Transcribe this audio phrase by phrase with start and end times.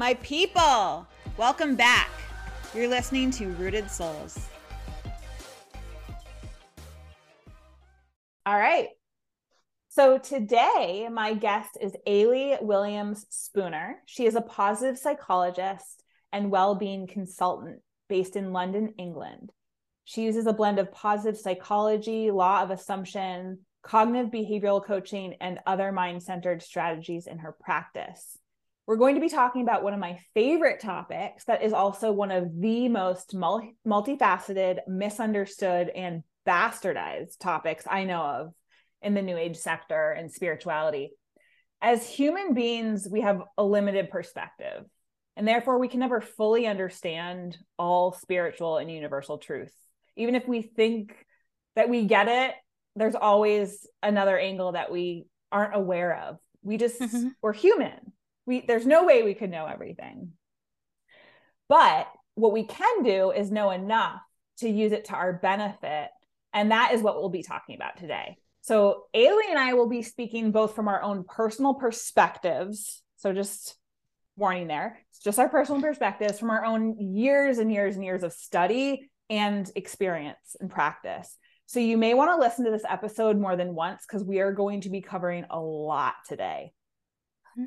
[0.00, 1.06] My people,
[1.36, 2.08] welcome back.
[2.74, 4.48] You're listening to Rooted Souls.
[8.46, 8.88] All right.
[9.90, 13.96] So today, my guest is Ayleigh Williams Spooner.
[14.06, 19.52] She is a positive psychologist and well being consultant based in London, England.
[20.06, 25.92] She uses a blend of positive psychology, law of assumption, cognitive behavioral coaching, and other
[25.92, 28.38] mind centered strategies in her practice.
[28.90, 32.32] We're going to be talking about one of my favorite topics that is also one
[32.32, 38.52] of the most multifaceted, misunderstood, and bastardized topics I know of
[39.00, 41.12] in the new age sector and spirituality.
[41.80, 44.82] As human beings, we have a limited perspective,
[45.36, 49.72] and therefore we can never fully understand all spiritual and universal truth.
[50.16, 51.14] Even if we think
[51.76, 52.56] that we get it,
[52.96, 56.38] there's always another angle that we aren't aware of.
[56.62, 57.28] We just, mm-hmm.
[57.40, 57.94] we're human.
[58.50, 60.32] We, there's no way we could know everything.
[61.68, 64.20] But what we can do is know enough
[64.58, 66.08] to use it to our benefit.
[66.52, 68.38] And that is what we'll be talking about today.
[68.62, 73.00] So, Ayleigh and I will be speaking both from our own personal perspectives.
[73.18, 73.76] So, just
[74.36, 78.24] warning there, it's just our personal perspectives from our own years and years and years
[78.24, 81.36] of study and experience and practice.
[81.66, 84.52] So, you may want to listen to this episode more than once because we are
[84.52, 86.72] going to be covering a lot today.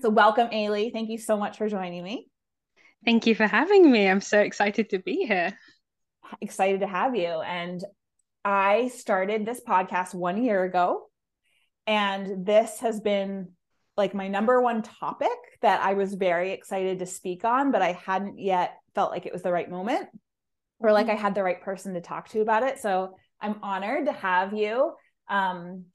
[0.02, 0.92] So, welcome, Ayleigh.
[0.92, 2.28] Thank you so much for joining me.
[3.06, 4.08] Thank you for having me.
[4.08, 5.58] I'm so excited to be here.
[6.42, 7.28] Excited to have you.
[7.28, 7.84] And
[8.46, 11.10] I started this podcast one year ago,
[11.86, 13.50] and this has been
[13.96, 15.30] like my number one topic
[15.62, 19.34] that I was very excited to speak on, but I hadn't yet felt like it
[19.34, 20.10] was the right moment
[20.80, 21.22] or like I mm-hmm.
[21.22, 22.80] had the right person to talk to about it.
[22.80, 24.94] So I'm honored to have you.
[25.30, 25.86] Um,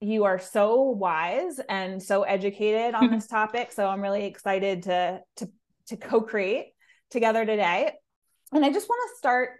[0.00, 3.72] you are so wise and so educated on this topic.
[3.72, 5.50] So I'm really excited to to
[5.88, 6.68] to co-create
[7.10, 7.92] together today.
[8.52, 9.50] And I just want to start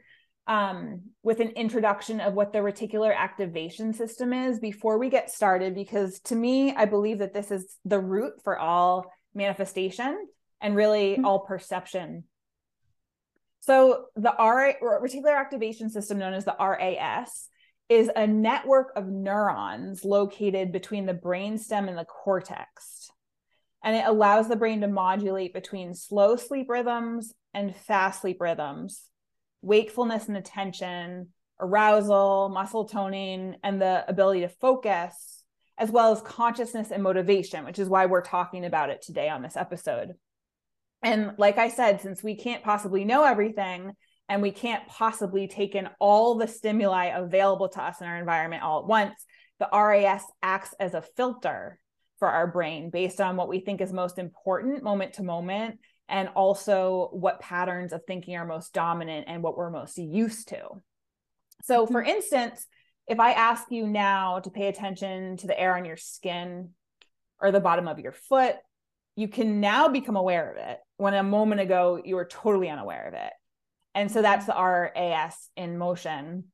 [0.46, 5.74] um, with an introduction of what the reticular activation system is before we get started,
[5.74, 10.26] because to me, I believe that this is the root for all manifestation
[10.60, 11.26] and really mm-hmm.
[11.26, 12.24] all perception.
[13.60, 17.48] So, the RA, reticular activation system, known as the RAS,
[17.88, 23.10] is a network of neurons located between the brainstem and the cortex.
[23.82, 29.04] And it allows the brain to modulate between slow sleep rhythms and fast sleep rhythms
[29.60, 31.28] wakefulness and attention,
[31.60, 35.42] arousal, muscle toning, and the ability to focus,
[35.76, 39.42] as well as consciousness and motivation, which is why we're talking about it today on
[39.42, 40.14] this episode.
[41.02, 43.92] And like I said, since we can't possibly know everything
[44.28, 48.62] and we can't possibly take in all the stimuli available to us in our environment
[48.62, 49.24] all at once,
[49.58, 51.78] the RAS acts as a filter
[52.18, 55.78] for our brain based on what we think is most important moment to moment
[56.08, 60.62] and also what patterns of thinking are most dominant and what we're most used to.
[61.64, 61.92] So, mm-hmm.
[61.92, 62.66] for instance,
[63.06, 66.70] if I ask you now to pay attention to the air on your skin
[67.40, 68.56] or the bottom of your foot,
[69.16, 73.08] you can now become aware of it when a moment ago you were totally unaware
[73.08, 73.32] of it.
[73.98, 76.44] And so that's the RAS in motion.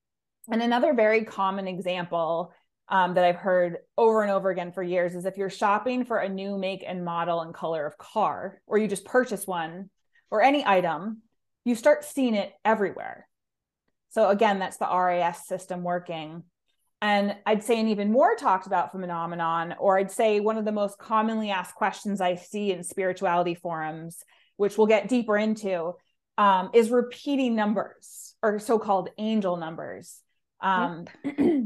[0.50, 2.55] And another very common example
[2.88, 6.16] um, that I've heard over and over again for years is if you're shopping for
[6.16, 9.91] a new make and model and color of car, or you just purchase one
[10.31, 11.21] or any item,
[11.66, 13.28] you start seeing it everywhere.
[14.09, 16.44] So again, that's the RAS system working.
[17.03, 20.72] And I'd say an even more talked about phenomenon, or I'd say one of the
[20.72, 24.22] most commonly asked questions I see in spirituality forums,
[24.56, 25.93] which we'll get deeper into,
[26.39, 30.21] um, is repeating numbers or so-called angel numbers.
[30.61, 31.37] Um, yep.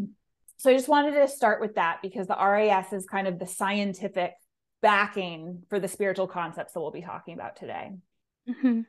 [0.59, 3.47] So I just wanted to start with that because the RAS is kind of the
[3.47, 4.35] scientific
[4.83, 7.93] backing for the spiritual concepts that we'll be talking about today.
[8.49, 8.81] Mm-hmm.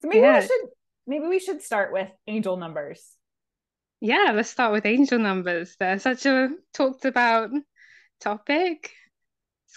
[0.00, 0.40] So maybe yeah.
[0.40, 0.60] we should
[1.08, 3.04] maybe we should start with angel numbers.
[4.00, 5.74] Yeah, let's start with angel numbers.
[5.80, 7.50] They're such a talked about
[8.20, 8.92] topic.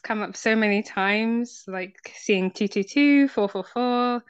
[0.03, 4.23] Come up so many times, like seeing 222, 444,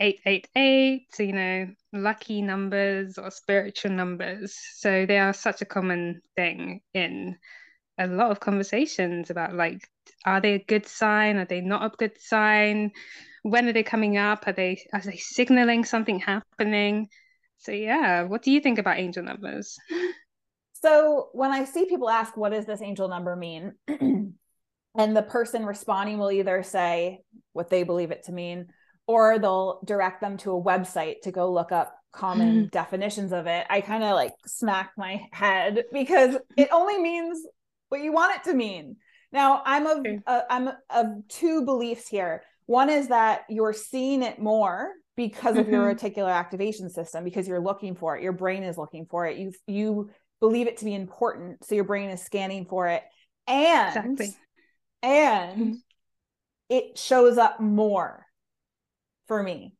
[0.00, 4.56] 888, you know, lucky numbers or spiritual numbers.
[4.76, 7.36] So they are such a common thing in
[7.98, 9.88] a lot of conversations about like,
[10.26, 11.36] are they a good sign?
[11.36, 12.90] Are they not a good sign?
[13.42, 14.46] When are they coming up?
[14.46, 17.08] Are they are they signaling something happening?
[17.58, 19.78] So yeah, what do you think about angel numbers?
[20.84, 23.72] So when I see people ask, what does this angel number mean?
[24.96, 27.20] and the person responding will either say
[27.52, 28.66] what they believe it to mean
[29.06, 33.66] or they'll direct them to a website to go look up common definitions of it,
[33.68, 37.44] I kind of like smack my head because it only means
[37.88, 38.96] what you want it to mean.
[39.32, 40.20] Now, I'm of okay.
[40.26, 42.42] uh, I'm of two beliefs here.
[42.66, 45.74] One is that you're seeing it more because of mm-hmm.
[45.74, 48.22] your reticular activation system because you're looking for it.
[48.22, 49.36] Your brain is looking for it.
[49.36, 53.02] You you believe it to be important, so your brain is scanning for it.
[53.46, 54.36] And exactly.
[55.04, 55.76] And
[56.70, 58.24] it shows up more
[59.28, 59.74] for me.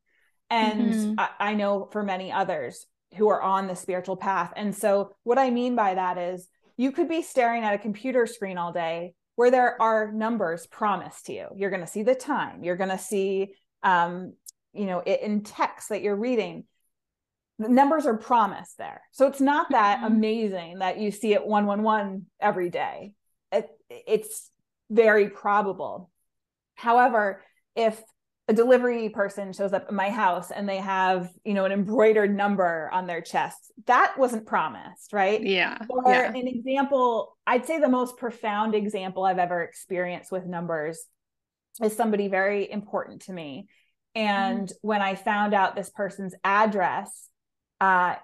[0.49, 1.13] And mm-hmm.
[1.17, 2.85] I, I know for many others
[3.17, 4.53] who are on the spiritual path.
[4.55, 8.27] And so what I mean by that is you could be staring at a computer
[8.27, 11.47] screen all day where there are numbers promised to you.
[11.55, 12.63] You're going to see the time.
[12.63, 14.33] You're going to see, um,
[14.73, 16.65] you know, it in text that you're reading.
[17.57, 19.01] The numbers are promised there.
[19.11, 20.13] So it's not that mm-hmm.
[20.13, 23.13] amazing that you see it 111 every day.
[23.51, 24.51] It, it's
[24.89, 26.09] very probable.
[26.75, 27.41] However,
[27.75, 28.01] if
[28.47, 32.35] a delivery person shows up at my house and they have you know an embroidered
[32.35, 36.29] number on their chest that wasn't promised right yeah or yeah.
[36.29, 41.05] an example i'd say the most profound example i've ever experienced with numbers
[41.83, 43.67] is somebody very important to me
[44.13, 47.29] and mm when i found out this person's address
[47.81, 48.15] uh,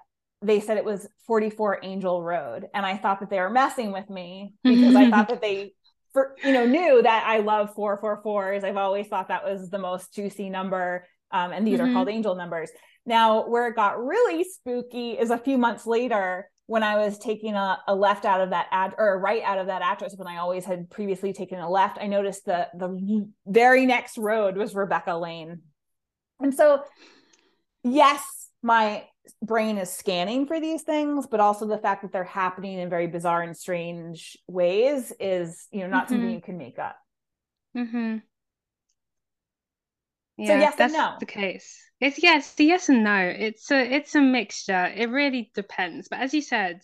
[0.42, 4.10] they said it was 44 angel road and i thought that they were messing with
[4.10, 5.74] me because i thought that they
[6.14, 8.64] for you know knew that I love four four fours.
[8.64, 11.90] I've always thought that was the most juicy number, um, and these mm-hmm.
[11.90, 12.70] are called angel numbers.
[13.06, 17.56] Now, where it got really spooky is a few months later when I was taking
[17.56, 20.28] a, a left out of that ad or a right out of that address when
[20.28, 21.98] I always had previously taken a left.
[22.00, 25.62] I noticed the the very next road was Rebecca Lane,
[26.40, 26.84] and so
[27.84, 28.24] yes,
[28.62, 29.06] my
[29.44, 33.08] brain is scanning for these things but also the fact that they're happening in very
[33.08, 36.16] bizarre and strange ways is you know not mm-hmm.
[36.16, 36.98] something you can make up.
[37.78, 38.18] Mm-hmm.
[40.38, 41.16] yeah, so yes that's no.
[41.20, 41.84] the case.
[42.00, 43.18] It's yes the yes and no.
[43.18, 44.92] It's a it's a mixture.
[44.96, 46.08] It really depends.
[46.10, 46.82] But as you said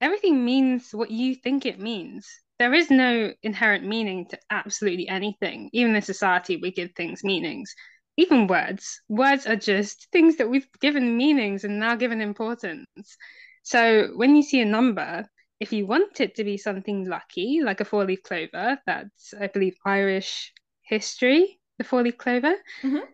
[0.00, 2.28] everything means what you think it means.
[2.58, 5.70] There is no inherent meaning to absolutely anything.
[5.72, 7.74] Even in society we give things meanings
[8.18, 9.00] even words.
[9.08, 13.16] Words are just things that we've given meanings and now given importance.
[13.62, 15.24] So when you see a number,
[15.60, 19.46] if you want it to be something lucky, like a four leaf clover, that's, I
[19.46, 22.54] believe, Irish history, the four leaf clover.
[22.82, 23.06] Mm-hmm.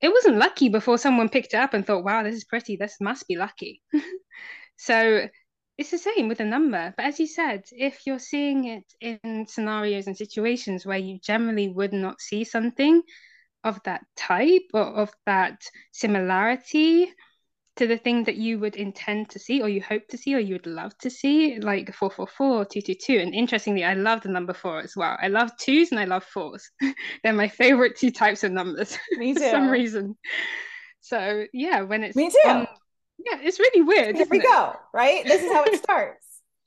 [0.00, 2.76] It wasn't lucky before someone picked it up and thought, wow, this is pretty.
[2.76, 3.82] This must be lucky.
[4.76, 5.26] so
[5.76, 6.94] it's the same with a number.
[6.96, 11.68] But as you said, if you're seeing it in scenarios and situations where you generally
[11.68, 13.02] would not see something,
[13.66, 15.60] of that type or of that
[15.92, 17.12] similarity
[17.76, 20.38] to the thing that you would intend to see or you hope to see or
[20.38, 24.80] you would love to see like 444 222 and interestingly i love the number four
[24.80, 25.16] as well.
[25.20, 26.70] I love twos and i love fours.
[27.22, 30.16] They're my favorite two types of numbers me too for some reason.
[31.00, 32.48] So yeah when it's me too.
[32.48, 32.66] um,
[33.24, 34.44] yeah it's really weird here we it?
[34.44, 35.24] go right?
[35.24, 36.24] This is how it starts.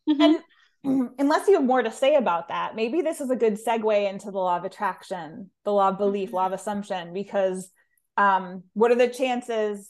[0.08, 0.22] Mm-hmm.
[0.22, 0.40] and
[0.84, 4.32] unless you have more to say about that, maybe this is a good segue into
[4.32, 7.70] the law of attraction, the law of belief, law of assumption, because
[8.18, 9.90] um, what are the chances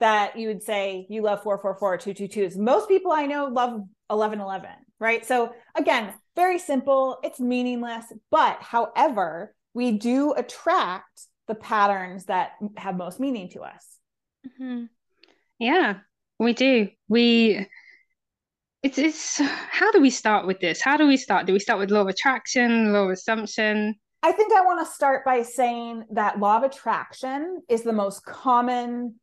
[0.00, 2.56] that you would say you love 444 222s?
[2.56, 3.72] Most people I know love
[4.08, 5.24] 1111, right?
[5.24, 12.96] So again, very simple, it's meaningless, but however, we do attract the patterns that have
[12.96, 13.98] most meaning to us.
[14.46, 14.84] Mm-hmm.
[15.58, 15.98] Yeah,
[16.38, 16.88] we do.
[17.08, 17.66] We
[18.82, 20.80] it's it's how do we start with this?
[20.80, 21.46] How do we start?
[21.46, 23.94] Do we start with law of attraction, law of assumption?
[24.22, 28.24] I think I want to start by saying that law of attraction is the most
[28.24, 29.14] common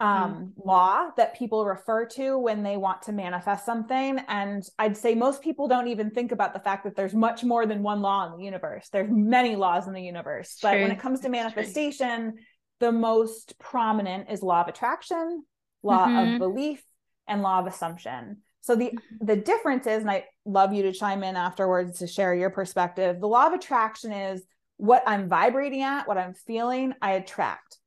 [0.00, 0.66] um, mm.
[0.66, 4.18] law that people refer to when they want to manifest something.
[4.28, 7.66] And I'd say most people don't even think about the fact that there's much more
[7.66, 8.88] than one law in the universe.
[8.92, 10.58] There's many laws in the universe.
[10.60, 12.34] But when it comes to manifestation,
[12.80, 15.44] the most prominent is law of attraction,
[15.82, 16.34] law mm-hmm.
[16.34, 16.82] of belief,
[17.28, 18.38] and law of assumption.
[18.62, 19.26] So the mm-hmm.
[19.26, 23.20] the difference is, and I love you to chime in afterwards to share your perspective.
[23.20, 24.42] The law of attraction is
[24.78, 27.78] what I'm vibrating at, what I'm feeling, I attract.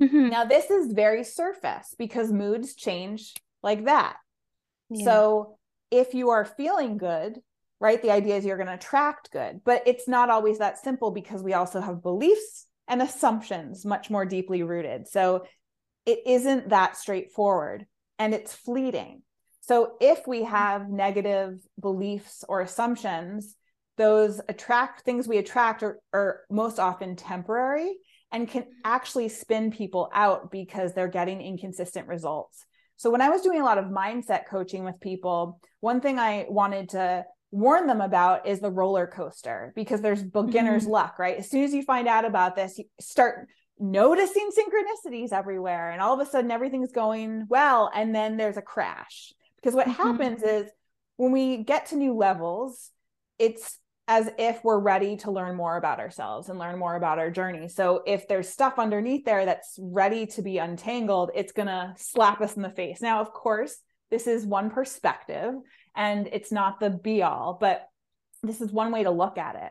[0.00, 0.28] Mm-hmm.
[0.28, 4.16] Now this is very surface because moods change like that.
[4.88, 5.04] Yeah.
[5.04, 5.58] So
[5.90, 7.40] if you are feeling good,
[7.80, 11.10] right, the idea is you're going to attract good, but it's not always that simple
[11.10, 15.08] because we also have beliefs and assumptions much more deeply rooted.
[15.08, 15.44] So
[16.06, 17.86] it isn't that straightforward
[18.18, 19.22] and it's fleeting.
[19.60, 23.54] So if we have negative beliefs or assumptions,
[23.96, 27.96] those attract things we attract are, are most often temporary
[28.32, 32.64] and can actually spin people out because they're getting inconsistent results.
[32.96, 36.46] So when I was doing a lot of mindset coaching with people, one thing I
[36.48, 40.92] wanted to warn them about is the roller coaster because there's beginner's mm-hmm.
[40.92, 41.38] luck, right?
[41.38, 43.48] As soon as you find out about this, you start
[43.78, 48.62] noticing synchronicities everywhere and all of a sudden everything's going well and then there's a
[48.62, 50.02] crash because what mm-hmm.
[50.02, 50.70] happens is
[51.16, 52.90] when we get to new levels,
[53.38, 57.30] it's as if we're ready to learn more about ourselves and learn more about our
[57.30, 57.68] journey.
[57.68, 62.40] So if there's stuff underneath there that's ready to be untangled, it's going to slap
[62.40, 63.00] us in the face.
[63.00, 63.76] Now, of course,
[64.10, 65.54] this is one perspective
[65.94, 67.86] and it's not the be all, but
[68.42, 69.70] this is one way to look at it.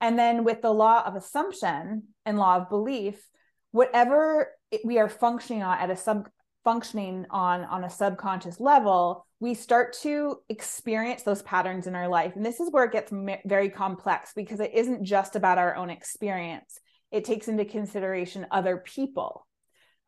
[0.00, 3.26] And then with the law of assumption and law of belief,
[3.70, 4.50] whatever
[4.84, 6.28] we are functioning on at a sub
[6.64, 12.32] functioning on on a subconscious level we start to experience those patterns in our life.
[12.34, 13.12] And this is where it gets
[13.44, 16.80] very complex because it isn't just about our own experience.
[17.10, 19.46] It takes into consideration other people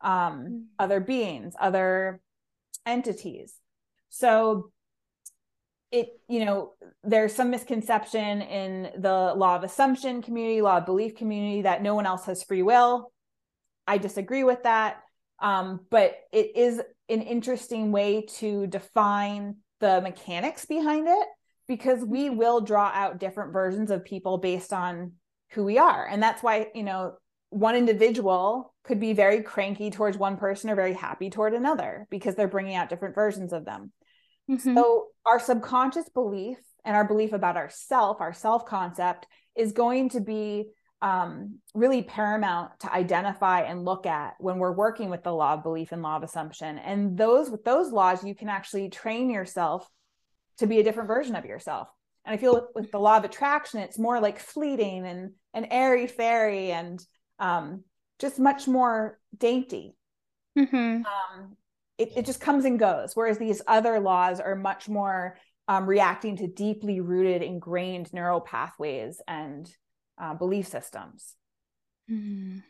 [0.00, 0.58] um, mm-hmm.
[0.78, 2.20] other beings other
[2.86, 3.54] entities.
[4.08, 4.70] So
[5.92, 6.72] it you know
[7.04, 11.94] there's some misconception in the law of assumption community law of belief community that no
[11.94, 13.12] one else has free will.
[13.86, 15.02] I disagree with that
[15.40, 21.28] um, but it is an interesting way to define the mechanics behind it
[21.68, 22.36] because we mm-hmm.
[22.36, 25.12] will draw out different versions of people based on
[25.52, 27.14] who we are and that's why you know
[27.50, 32.34] one individual could be very cranky towards one person or very happy toward another because
[32.34, 33.92] they're bringing out different versions of them
[34.50, 34.74] mm-hmm.
[34.74, 40.20] so our subconscious belief and our belief about ourself our self concept is going to
[40.20, 40.66] be
[41.02, 45.62] um, really paramount to identify and look at when we're working with the law of
[45.62, 46.78] belief and law of assumption.
[46.78, 49.88] And those with those laws, you can actually train yourself
[50.58, 51.88] to be a different version of yourself.
[52.24, 55.66] And I feel with, with the law of attraction, it's more like fleeting and and
[55.70, 56.98] airy fairy and
[57.38, 57.84] um,
[58.18, 59.94] just much more dainty.
[60.58, 60.76] Mm-hmm.
[60.76, 61.56] Um,
[61.98, 63.12] it, it just comes and goes.
[63.14, 65.38] Whereas these other laws are much more
[65.68, 69.68] um, reacting to deeply rooted, ingrained neural pathways and
[70.18, 71.34] uh, belief systems.
[72.10, 72.62] Mm.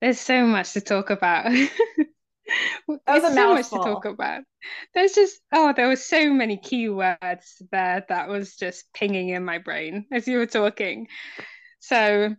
[0.00, 1.46] There's so much to talk about.
[3.06, 4.42] There's so much to talk about.
[4.94, 9.58] There's just oh, there were so many keywords there that was just pinging in my
[9.58, 11.06] brain as you were talking.
[11.78, 12.34] So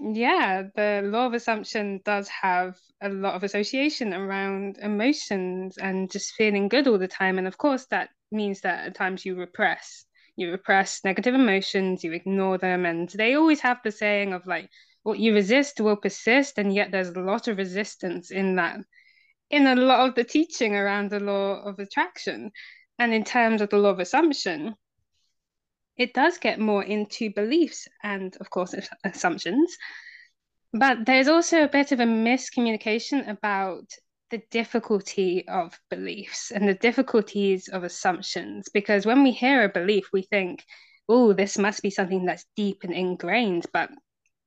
[0.00, 6.34] yeah, the law of assumption does have a lot of association around emotions and just
[6.34, 7.38] feeling good all the time.
[7.38, 10.04] And of course, that means that at times you repress
[10.38, 12.86] you repress negative emotions, you ignore them.
[12.86, 14.70] And they always have the saying of like,
[15.02, 16.58] what you resist will persist.
[16.58, 18.78] And yet there's a lot of resistance in that,
[19.50, 22.52] in a lot of the teaching around the law of attraction.
[23.00, 24.76] And in terms of the law of assumption,
[25.96, 29.76] it does get more into beliefs and, of course, assumptions.
[30.72, 33.90] But there's also a bit of a miscommunication about
[34.30, 38.68] the difficulty of beliefs and the difficulties of assumptions.
[38.72, 40.64] Because when we hear a belief we think
[41.08, 43.66] oh this must be something that's deep and ingrained.
[43.72, 43.90] But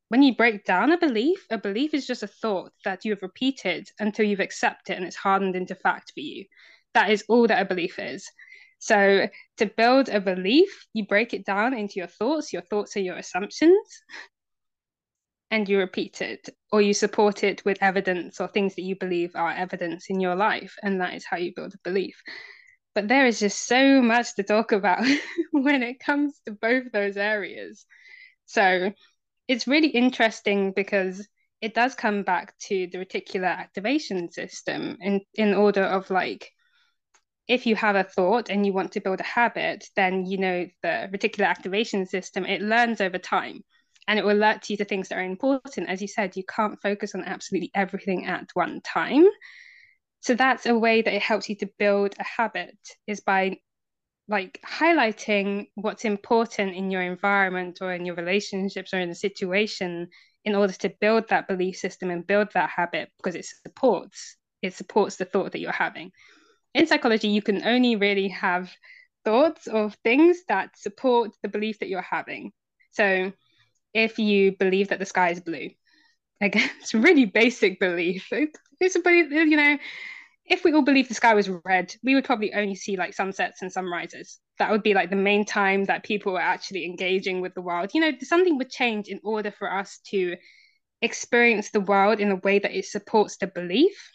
[0.10, 3.22] when you break down a belief a belief is just a thought that you have
[3.22, 6.46] repeated until you've accepted it and it's hardened into fact for you.
[6.94, 8.30] That is all that a belief is.
[8.80, 12.54] So to build a belief you break it down into your thoughts.
[12.54, 14.04] Your thoughts are your assumptions
[15.52, 19.36] and you repeat it or you support it with evidence or things that you believe
[19.36, 22.16] are evidence in your life and that is how you build a belief.
[22.96, 25.06] But there is just so much to talk about
[25.52, 27.86] when it comes to both those areas.
[28.46, 28.92] So
[29.48, 31.28] it's really interesting because
[31.62, 36.52] it does come back to the reticular activation system in in order of like
[37.48, 40.66] if you have a thought and you want to build a habit then you know
[40.82, 43.62] the reticular activation system it learns over time
[44.08, 45.90] and it will alert you to things that are important.
[45.90, 49.26] As you said, you can't focus on absolutely everything at one time.
[50.22, 52.78] So that's a way that it helps you to build a habit
[53.08, 53.58] is by
[54.28, 60.08] like highlighting what's important in your environment or in your relationships or in the situation
[60.46, 64.74] in order to build that belief system and build that habit because it supports it
[64.74, 66.12] supports the thought that you're having.
[66.74, 68.72] In psychology, you can only really have
[69.26, 72.52] thoughts of things that support the belief that you're having.
[72.92, 73.34] So
[73.94, 75.70] if you believe that the sky is blue.
[76.42, 78.28] Again, it's a really basic belief.
[78.80, 79.78] It's a belief, you know,
[80.46, 83.62] if we all believed the sky was red, we would probably only see like sunsets
[83.62, 84.40] and sunrises.
[84.60, 87.92] That would be like the main time that people were actually engaging with the world.
[87.94, 90.36] You know, something would change in order for us to
[91.02, 94.12] experience the world in a way that it supports the belief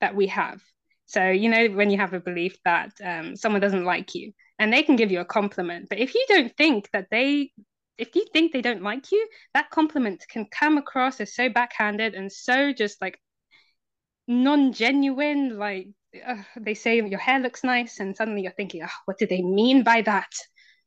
[0.00, 0.60] that we have.
[1.06, 4.72] So, you know, when you have a belief that um, someone doesn't like you and
[4.72, 7.50] they can give you a compliment, but if you don't think that they
[7.98, 12.14] if you think they don't like you, that compliment can come across as so backhanded
[12.14, 13.18] and so just like
[14.26, 15.58] non-genuine.
[15.58, 15.88] Like
[16.26, 19.42] uh, they say your hair looks nice, and suddenly you're thinking, oh, what do they
[19.42, 20.32] mean by that?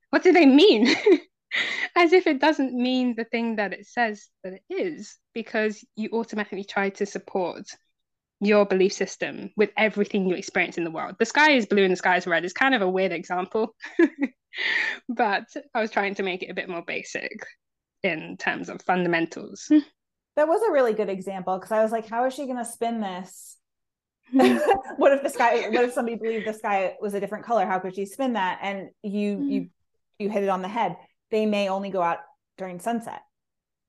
[0.09, 0.87] What do they mean?
[1.95, 6.09] as if it doesn't mean the thing that it says that it is, because you
[6.13, 7.65] automatically try to support
[8.39, 11.15] your belief system with everything you experience in the world.
[11.19, 13.75] The sky is blue and the sky is red is kind of a weird example.
[15.09, 17.45] but I was trying to make it a bit more basic
[18.03, 19.71] in terms of fundamentals.
[20.37, 22.65] That was a really good example because I was like, how is she going to
[22.65, 23.57] spin this?
[24.31, 27.77] what if the sky what if somebody believed the sky was a different color how
[27.77, 29.49] could she spin that and you mm-hmm.
[29.49, 29.69] you
[30.19, 30.95] you hit it on the head
[31.31, 32.19] they may only go out
[32.57, 33.23] during sunset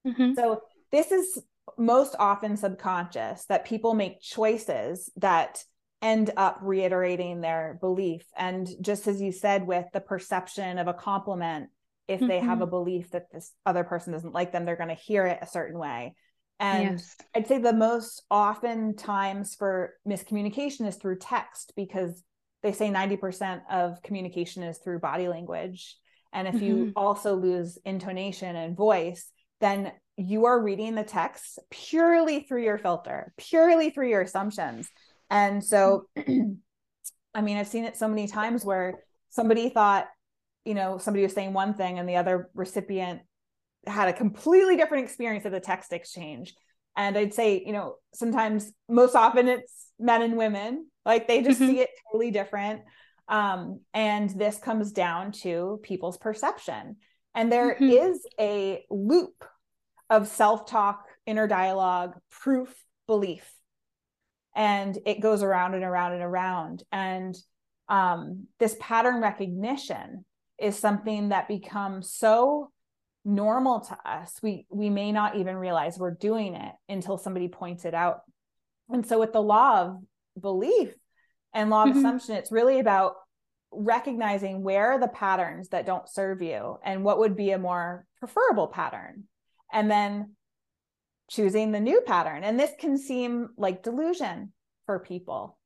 [0.04, 0.34] mm-hmm.
[0.34, 1.40] so this is
[1.78, 5.62] most often subconscious that people make choices that
[6.02, 10.94] end up reiterating their belief and just as you said with the perception of a
[10.94, 11.70] compliment
[12.08, 12.28] if mm-hmm.
[12.28, 12.62] they have mm-hmm.
[12.62, 15.46] a belief that this other person doesn't like them they're going to hear it a
[15.46, 16.14] certain way
[16.62, 17.16] and yes.
[17.34, 22.22] I'd say the most often times for miscommunication is through text because
[22.62, 25.96] they say 90% of communication is through body language.
[26.32, 26.64] And if mm-hmm.
[26.64, 29.28] you also lose intonation and voice,
[29.60, 34.88] then you are reading the text purely through your filter, purely through your assumptions.
[35.32, 40.06] And so, I mean, I've seen it so many times where somebody thought,
[40.66, 43.22] you know, somebody was saying one thing and the other recipient
[43.86, 46.54] had a completely different experience of the text exchange.
[46.96, 51.58] And I'd say, you know, sometimes most often it's men and women, like they just
[51.58, 51.72] mm-hmm.
[51.72, 52.82] see it totally different.
[53.26, 56.96] Um, and this comes down to people's perception.
[57.34, 57.88] And there mm-hmm.
[57.88, 59.44] is a loop
[60.10, 62.74] of self talk, inner dialogue, proof,
[63.06, 63.50] belief.
[64.54, 66.82] And it goes around and around and around.
[66.92, 67.36] And
[67.88, 70.24] um, this pattern recognition
[70.58, 72.70] is something that becomes so
[73.24, 77.84] normal to us we we may not even realize we're doing it until somebody points
[77.84, 78.22] it out
[78.88, 79.96] and so with the law of
[80.40, 80.92] belief
[81.54, 81.98] and law of mm-hmm.
[81.98, 83.14] assumption it's really about
[83.70, 88.04] recognizing where are the patterns that don't serve you and what would be a more
[88.18, 89.24] preferable pattern
[89.72, 90.32] and then
[91.32, 92.44] choosing the new pattern.
[92.44, 94.52] And this can seem like delusion
[94.86, 95.58] for people.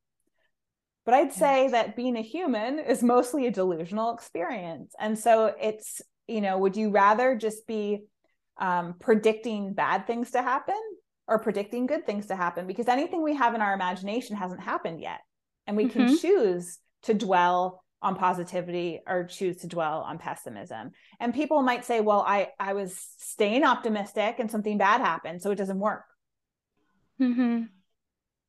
[1.05, 4.93] But i'd say that being a human is mostly a delusional experience.
[4.99, 8.05] And so it's you know would you rather just be
[8.59, 10.81] um, predicting bad things to happen
[11.29, 12.67] or predicting good things to happen?
[12.67, 15.21] Because anything we have in our imagination hasn't happened yet
[15.67, 16.07] and we mm-hmm.
[16.07, 21.85] can choose to dwell on positivity or choose to dwell on pessimism and people might
[21.85, 26.05] say well i i was staying optimistic and something bad happened so it doesn't work
[27.21, 27.63] mm-hmm.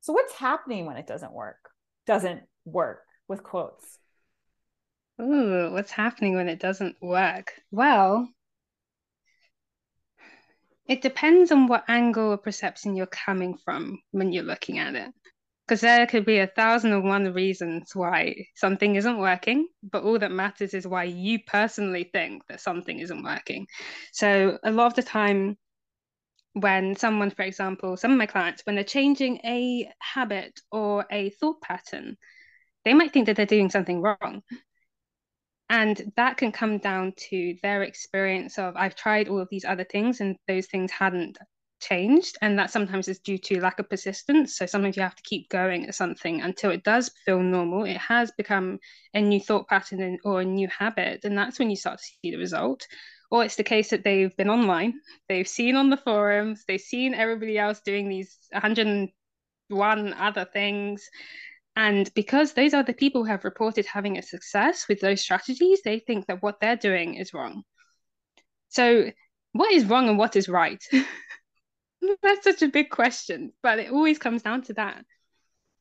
[0.01, 1.69] so what's happening when it doesn't work
[2.05, 3.97] doesn't work with quotes
[5.19, 7.53] Ooh, what's happening when it doesn't work?
[7.71, 8.29] Well,
[10.87, 15.11] it depends on what angle or perception you're coming from when you're looking at it.
[15.67, 20.17] Because there could be a thousand and one reasons why something isn't working, but all
[20.19, 23.67] that matters is why you personally think that something isn't working.
[24.13, 25.57] So, a lot of the time,
[26.53, 31.31] when someone, for example, some of my clients, when they're changing a habit or a
[31.31, 32.15] thought pattern,
[32.85, 34.43] they might think that they're doing something wrong
[35.69, 39.83] and that can come down to their experience of i've tried all of these other
[39.83, 41.37] things and those things hadn't
[41.79, 45.23] changed and that sometimes is due to lack of persistence so sometimes you have to
[45.23, 48.79] keep going at something until it does feel normal it has become
[49.13, 52.31] a new thought pattern or a new habit and that's when you start to see
[52.31, 52.87] the result
[53.29, 54.93] or it's the case that they've been online
[55.29, 61.09] they've seen on the forums they've seen everybody else doing these 101 other things
[61.77, 65.99] and because those other people who have reported having a success with those strategies, they
[65.99, 67.61] think that what they're doing is wrong.
[68.69, 69.11] So,
[69.51, 70.83] what is wrong and what is right?
[72.21, 75.03] That's such a big question, but it always comes down to that.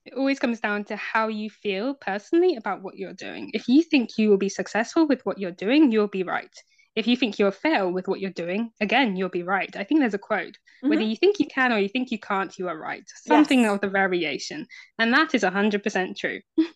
[0.05, 3.51] It always comes down to how you feel personally about what you're doing.
[3.55, 6.55] If you think you will be successful with what you're doing, you'll be right
[6.97, 9.77] if you think you'll fail with what you're doing, again, you'll be right.
[9.77, 10.89] I think there's a quote mm-hmm.
[10.89, 13.05] whether you think you can or you think you can't, you are right.
[13.27, 13.75] Something yes.
[13.75, 14.67] of the variation.
[14.99, 16.41] And that is 100% true.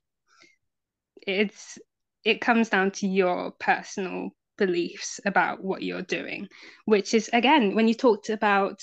[1.26, 1.78] it's
[2.22, 6.48] it comes down to your personal beliefs about what you're doing,
[6.84, 8.78] which is again, when you talked about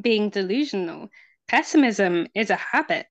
[0.00, 1.08] being delusional,
[1.48, 3.08] pessimism is a habit.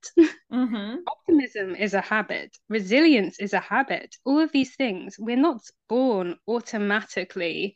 [0.51, 0.95] Mm-hmm.
[1.07, 2.57] Optimism is a habit.
[2.69, 4.15] Resilience is a habit.
[4.25, 7.75] All of these things, we're not born automatically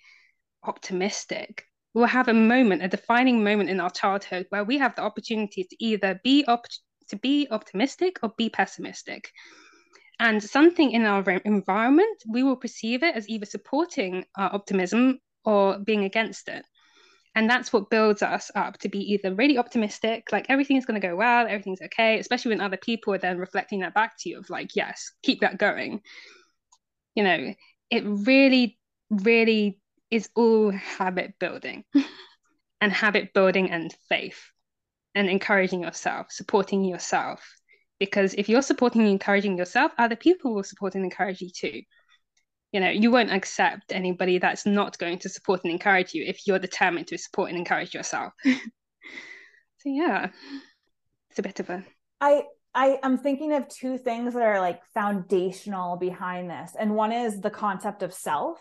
[0.63, 1.65] optimistic.
[1.93, 5.65] We'll have a moment, a defining moment in our childhood where we have the opportunity
[5.65, 6.65] to either be op-
[7.09, 9.29] to be optimistic or be pessimistic.
[10.19, 15.79] And something in our environment, we will perceive it as either supporting our optimism or
[15.79, 16.65] being against it.
[17.35, 21.07] And that's what builds us up to be either really optimistic, like everything's going to
[21.07, 24.37] go well, everything's okay, especially when other people are then reflecting that back to you
[24.37, 26.01] of like, yes, keep that going.
[27.15, 27.53] You know,
[27.89, 28.77] it really,
[29.09, 29.79] really
[30.11, 31.83] is all habit building
[32.81, 34.39] and habit building and faith
[35.15, 37.41] and encouraging yourself, supporting yourself.
[37.99, 41.81] Because if you're supporting and encouraging yourself, other people will support and encourage you too.
[42.73, 46.45] You know you won't accept anybody that's not going to support and encourage you if
[46.45, 50.27] you're determined to support and encourage yourself so yeah
[51.29, 51.83] it's a bit of a
[52.19, 52.41] i
[52.73, 57.39] i am thinking of two things that are like foundational behind this and one is
[57.39, 58.59] the concept of self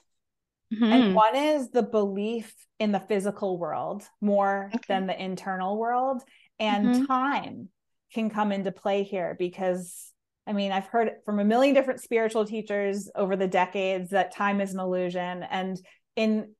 [0.73, 0.85] mm-hmm.
[0.85, 4.85] and one is the belief in the physical world more okay.
[4.89, 6.23] than the internal world
[6.61, 7.05] and mm-hmm.
[7.07, 7.69] time
[8.13, 10.12] can come into play here because
[10.47, 14.61] I mean, I've heard from a million different spiritual teachers over the decades that time
[14.61, 15.45] is an illusion.
[15.45, 15.79] And
[16.17, 16.55] in,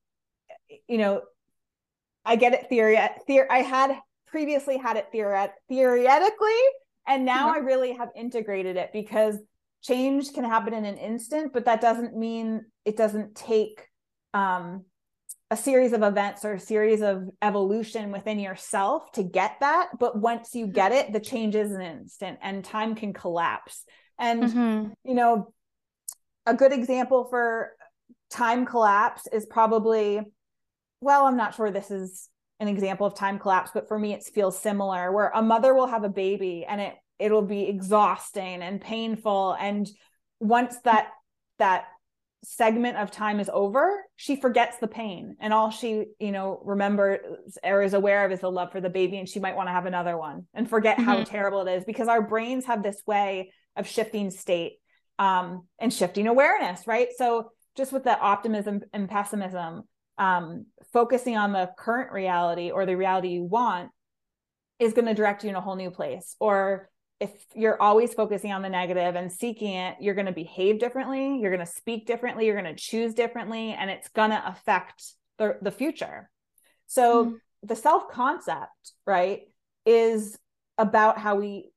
[0.87, 1.21] you know,
[2.25, 6.61] I get it theory, theory I had previously had it theoret- theoretically,
[7.07, 7.57] and now mm-hmm.
[7.57, 9.37] I really have integrated it because
[9.81, 13.85] change can happen in an instant, but that doesn't mean it doesn't take
[14.33, 14.85] um,
[15.53, 20.17] a series of events or a series of evolution within yourself to get that but
[20.17, 23.83] once you get it the change is an instant and time can collapse
[24.17, 24.89] and mm-hmm.
[25.03, 25.53] you know
[26.47, 27.73] a good example for
[28.31, 30.21] time collapse is probably
[31.01, 34.23] well i'm not sure this is an example of time collapse but for me it
[34.23, 38.81] feels similar where a mother will have a baby and it it'll be exhausting and
[38.81, 39.87] painful and
[40.39, 41.09] once that
[41.59, 41.85] that
[42.43, 45.35] segment of time is over, she forgets the pain.
[45.39, 47.19] And all she, you know, remembers
[47.63, 49.17] or is aware of is the love for the baby.
[49.17, 51.05] And she might want to have another one and forget mm-hmm.
[51.05, 54.73] how terrible it is because our brains have this way of shifting state
[55.19, 57.07] um, and shifting awareness, right?
[57.17, 59.83] So just with the optimism and pessimism,
[60.17, 63.89] um, focusing on the current reality or the reality you want
[64.79, 66.35] is going to direct you in a whole new place.
[66.39, 70.79] Or if you're always focusing on the negative and seeking it, you're going to behave
[70.79, 74.47] differently, you're going to speak differently, you're going to choose differently, and it's going to
[74.47, 75.03] affect
[75.37, 76.29] the, the future.
[76.87, 77.35] So, mm-hmm.
[77.63, 79.41] the self concept, right,
[79.85, 80.37] is
[80.77, 81.71] about how we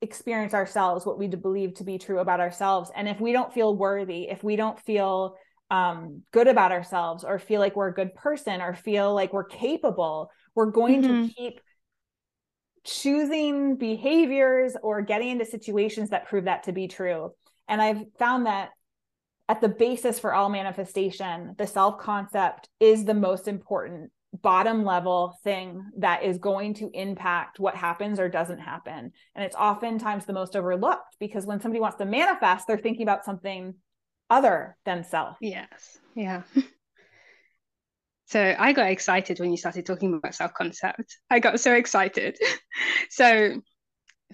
[0.00, 2.90] experience ourselves, what we believe to be true about ourselves.
[2.94, 5.36] And if we don't feel worthy, if we don't feel
[5.70, 9.44] um, good about ourselves, or feel like we're a good person, or feel like we're
[9.44, 11.26] capable, we're going mm-hmm.
[11.26, 11.60] to keep
[12.88, 17.32] choosing behaviors or getting into situations that prove that to be true.
[17.68, 18.70] And I've found that
[19.48, 24.10] at the basis for all manifestation, the self concept is the most important
[24.42, 29.12] bottom level thing that is going to impact what happens or doesn't happen.
[29.34, 33.24] And it's oftentimes the most overlooked because when somebody wants to manifest, they're thinking about
[33.24, 33.74] something
[34.30, 35.36] other than self.
[35.40, 35.98] Yes.
[36.14, 36.42] Yeah.
[38.28, 41.16] So I got excited when you started talking about self concept.
[41.30, 42.38] I got so excited.
[43.10, 43.62] so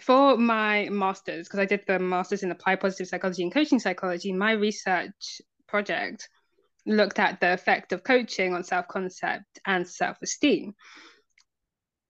[0.01, 4.33] for my master's, because I did the master's in applied positive psychology and coaching psychology,
[4.33, 6.29] my research project
[6.85, 10.75] looked at the effect of coaching on self concept and self esteem.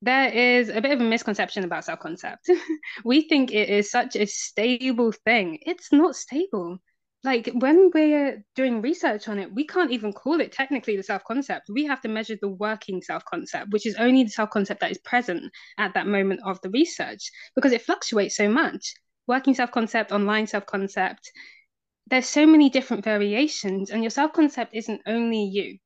[0.00, 2.48] There is a bit of a misconception about self concept.
[3.04, 5.58] we think it is such a stable thing.
[5.60, 6.78] It's not stable
[7.24, 11.24] like when we're doing research on it, we can't even call it technically the self
[11.24, 11.70] concept.
[11.70, 14.90] We have to measure the working self concept, which is only the self concept that
[14.90, 18.94] is present at that moment of the research because it fluctuates so much.
[19.26, 21.32] Working self concept, online self concept,
[22.08, 25.78] there's so many different variations, and your self concept isn't only you.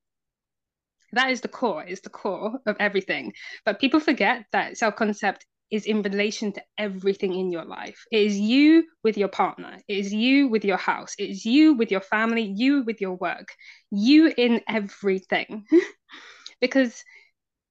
[1.13, 3.33] That is the core, is the core of everything.
[3.65, 8.05] But people forget that self concept is in relation to everything in your life.
[8.11, 11.75] It is you with your partner, it is you with your house, it is you
[11.75, 13.49] with your family, you with your work,
[13.91, 15.65] you in everything.
[16.61, 17.03] because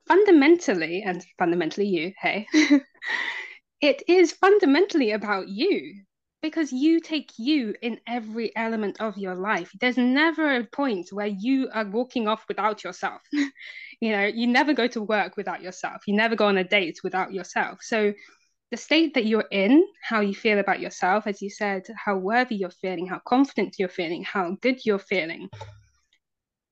[0.07, 2.47] fundamentally, and fundamentally you, hey,
[3.81, 6.03] it is fundamentally about you
[6.41, 9.71] because you take you in every element of your life.
[9.79, 13.21] There's never a point where you are walking off without yourself.
[14.01, 16.03] you know, you never go to work without yourself.
[16.07, 17.79] You never go on a date without yourself.
[17.81, 18.13] So
[18.69, 22.55] the state that you're in, how you feel about yourself, as you said, how worthy
[22.55, 25.49] you're feeling, how confident you're feeling, how good you're feeling,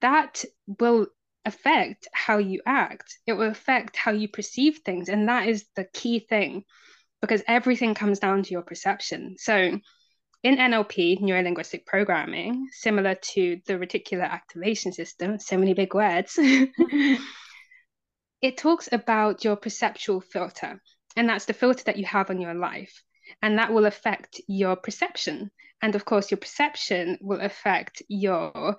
[0.01, 0.43] that
[0.79, 1.07] will
[1.45, 3.17] affect how you act.
[3.25, 5.09] It will affect how you perceive things.
[5.09, 6.65] And that is the key thing
[7.25, 9.35] because everything comes down to your perception.
[9.39, 9.79] So,
[10.43, 16.37] in NLP, neuro linguistic programming, similar to the reticular activation system, so many big words,
[18.41, 20.79] it talks about your perceptual filter.
[21.15, 23.01] And that's the filter that you have on your life.
[23.41, 25.49] And that will affect your perception.
[25.81, 28.77] And of course, your perception will affect your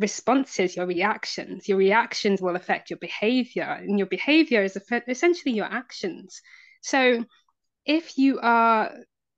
[0.00, 1.68] responses, your reactions.
[1.68, 6.40] Your reactions will affect your behavior, and your behavior is essentially your actions.
[6.82, 7.24] So,
[7.86, 8.92] if you are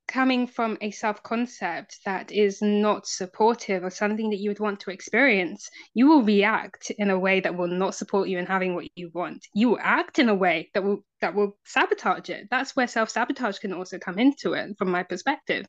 [0.09, 4.79] coming from a self concept that is not supportive or something that you would want
[4.81, 8.73] to experience, you will react in a way that will not support you in having
[8.73, 9.45] what you want.
[9.53, 12.47] You will act in a way that will that will sabotage it.
[12.49, 15.65] That's where self sabotage can also come into it, from my perspective.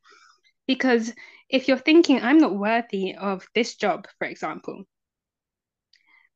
[0.67, 1.13] Because
[1.51, 4.85] if you're thinking, I'm not worthy of this job, for example,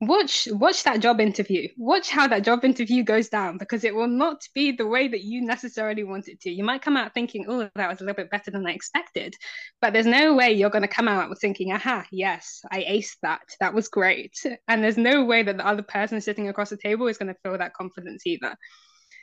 [0.07, 1.69] watch watch that job interview.
[1.77, 5.23] Watch how that job interview goes down because it will not be the way that
[5.23, 6.51] you necessarily want it to.
[6.51, 9.35] You might come out thinking oh that was a little bit better than i expected.
[9.81, 13.17] But there's no way you're going to come out with thinking aha yes i aced
[13.23, 13.43] that.
[13.61, 14.39] That was great.
[14.69, 17.41] And there's no way that the other person sitting across the table is going to
[17.43, 18.57] feel that confidence either.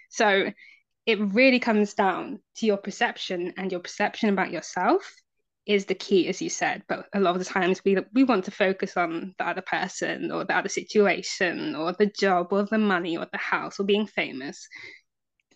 [0.10, 0.52] So
[1.06, 5.12] it really comes down to your perception and your perception about yourself
[5.74, 6.84] is the key, as you said.
[6.88, 10.32] But a lot of the times we we want to focus on the other person
[10.32, 14.08] or the other situation or the job or the money or the house or being
[14.08, 14.68] famous,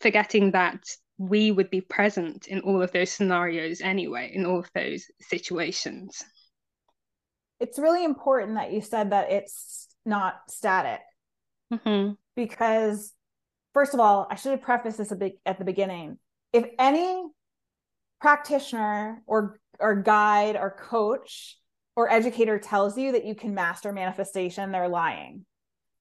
[0.01, 0.83] forgetting that
[1.17, 6.23] we would be present in all of those scenarios anyway, in all of those situations.
[7.59, 11.01] It's really important that you said that it's not static.
[11.73, 12.13] Mm-hmm.
[12.35, 13.13] Because,
[13.73, 16.17] first of all, I should have prefaced this a bit at the beginning.
[16.51, 17.23] If any
[18.19, 21.57] practitioner or or guide or coach
[21.95, 25.45] or educator tells you that you can master manifestation, they're lying.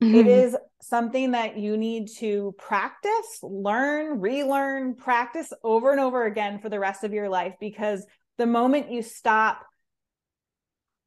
[0.03, 0.15] Mm-hmm.
[0.15, 6.59] It is something that you need to practice, learn, relearn, practice over and over again
[6.59, 8.05] for the rest of your life because
[8.39, 9.65] the moment you stop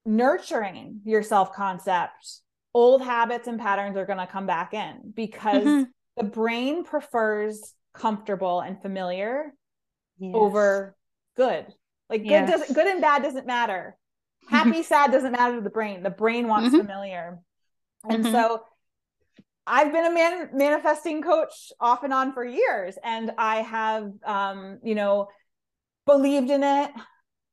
[0.05, 2.41] nurturing your self concept,
[2.73, 5.83] old habits and patterns are going to come back in because mm-hmm.
[6.15, 9.53] the brain prefers comfortable and familiar
[10.17, 10.31] yes.
[10.33, 10.95] over
[11.35, 11.65] good.
[12.09, 12.49] Like good yes.
[12.49, 13.97] doesn't good and bad doesn't matter.
[14.49, 16.03] Happy, sad doesn't matter to the brain.
[16.03, 16.85] The brain wants mm-hmm.
[16.85, 17.39] familiar.
[18.07, 18.33] And mm-hmm.
[18.33, 18.63] so
[19.65, 22.97] I've been a man manifesting coach off and on for years.
[23.03, 25.27] And I have um, you know,
[26.05, 26.91] believed in it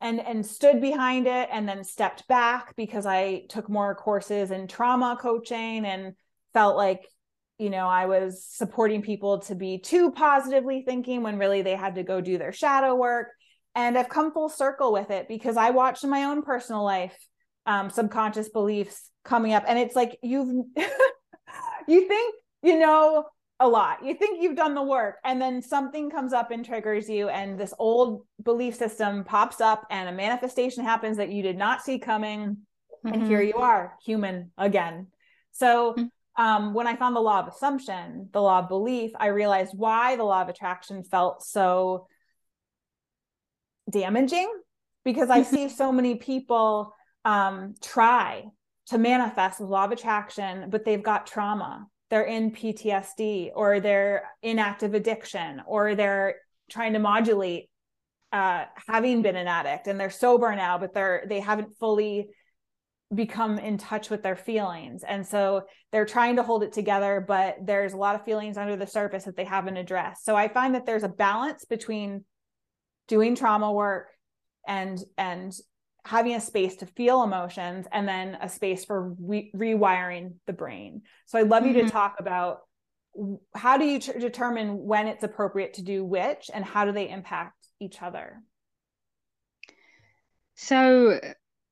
[0.00, 4.68] and and stood behind it and then stepped back because I took more courses in
[4.68, 6.14] trauma coaching and
[6.52, 7.08] felt like
[7.58, 11.94] you know i was supporting people to be too positively thinking when really they had
[11.94, 13.28] to go do their shadow work
[13.74, 17.16] and I've come full circle with it because I watched in my own personal life
[17.66, 20.48] um, subconscious beliefs coming up, and it's like you've
[21.88, 23.24] you think you know
[23.60, 27.08] a lot, you think you've done the work, and then something comes up and triggers
[27.08, 31.56] you, and this old belief system pops up, and a manifestation happens that you did
[31.56, 32.58] not see coming,
[33.04, 33.14] mm-hmm.
[33.14, 35.08] and here you are, human again.
[35.52, 35.92] So.
[35.92, 36.04] Mm-hmm.
[36.36, 40.16] Um, when I found the law of assumption, the law of belief, I realized why
[40.16, 42.08] the law of attraction felt so
[43.90, 44.50] damaging
[45.04, 46.94] because I see so many people
[47.24, 48.44] um, try
[48.86, 51.86] to manifest law of attraction, but they've got trauma.
[52.10, 56.36] They're in PTSD or they're in active addiction or they're
[56.70, 57.70] trying to modulate
[58.32, 62.28] uh, having been an addict and they're sober now, but they're they haven't fully
[63.14, 65.04] become in touch with their feelings.
[65.04, 68.76] And so they're trying to hold it together, but there's a lot of feelings under
[68.76, 70.24] the surface that they haven't addressed.
[70.24, 72.24] So I find that there's a balance between
[73.08, 74.08] doing trauma work
[74.66, 75.54] and and
[76.06, 81.02] having a space to feel emotions and then a space for re- rewiring the brain
[81.26, 81.68] so i'd love mm-hmm.
[81.68, 81.90] you to mm-hmm.
[81.90, 82.60] talk about
[83.54, 87.08] how do you t- determine when it's appropriate to do which and how do they
[87.08, 88.40] impact each other
[90.56, 91.18] so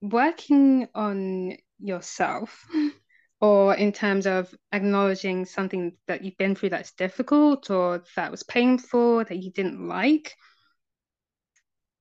[0.01, 2.66] working on yourself
[3.40, 8.45] or in terms of acknowledging something that you've been through that's difficult or that was
[8.45, 10.35] painful that you didn't like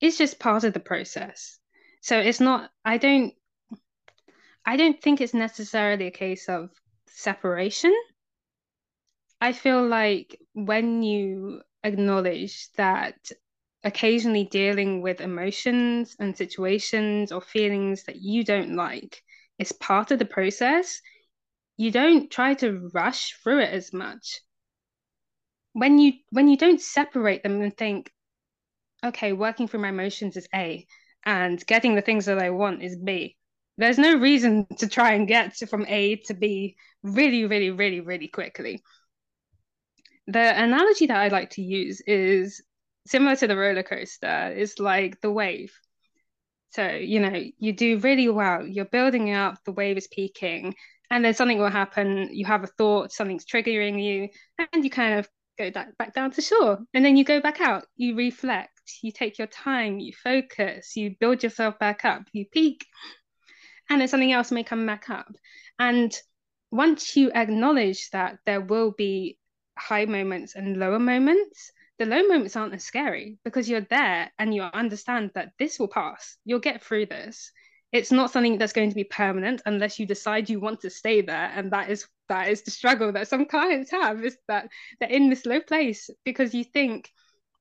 [0.01, 1.59] it's just part of the process.
[2.01, 3.33] So it's not, I don't,
[4.65, 6.69] I don't think it's necessarily a case of
[7.07, 7.95] separation.
[9.39, 13.31] I feel like when you acknowledge that
[13.83, 19.23] occasionally dealing with emotions and situations or feelings that you don't like
[19.57, 21.01] is part of the process,
[21.77, 24.41] you don't try to rush through it as much.
[25.73, 28.11] When you when you don't separate them and think,
[29.03, 30.85] okay, working through my emotions is A,
[31.25, 33.35] and getting the things that I want is B.
[33.77, 38.27] There's no reason to try and get from A to B really, really, really, really
[38.27, 38.81] quickly.
[40.27, 42.63] The analogy that I like to use is
[43.07, 45.73] similar to the roller coaster, it's like the wave.
[46.71, 50.75] So, you know, you do really well, you're building up, the wave is peaking,
[51.09, 52.29] and then something will happen.
[52.31, 56.31] You have a thought, something's triggering you, and you kind of go back, back down
[56.31, 56.79] to shore.
[56.93, 58.70] And then you go back out, you reflect,
[59.01, 62.85] you take your time, you focus, you build yourself back up, you peak,
[63.89, 65.35] and then something else may come back up.
[65.79, 66.15] And
[66.71, 69.37] once you acknowledge that there will be
[69.77, 74.55] high moments and lower moments, the low moments aren't as scary because you're there and
[74.55, 76.37] you understand that this will pass.
[76.45, 77.51] You'll get through this.
[77.91, 81.21] It's not something that's going to be permanent unless you decide you want to stay
[81.21, 81.51] there.
[81.53, 85.29] And that is that is the struggle that some clients have is that they're in
[85.29, 87.11] this low place because you think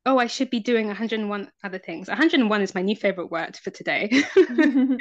[0.07, 2.09] oh, I should be doing 101 other things.
[2.09, 4.11] 101 is my new favorite word for today.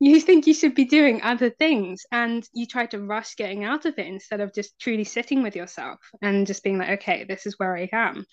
[0.00, 3.86] you think you should be doing other things and you try to rush getting out
[3.86, 7.46] of it instead of just truly sitting with yourself and just being like, okay, this
[7.46, 8.26] is where I am.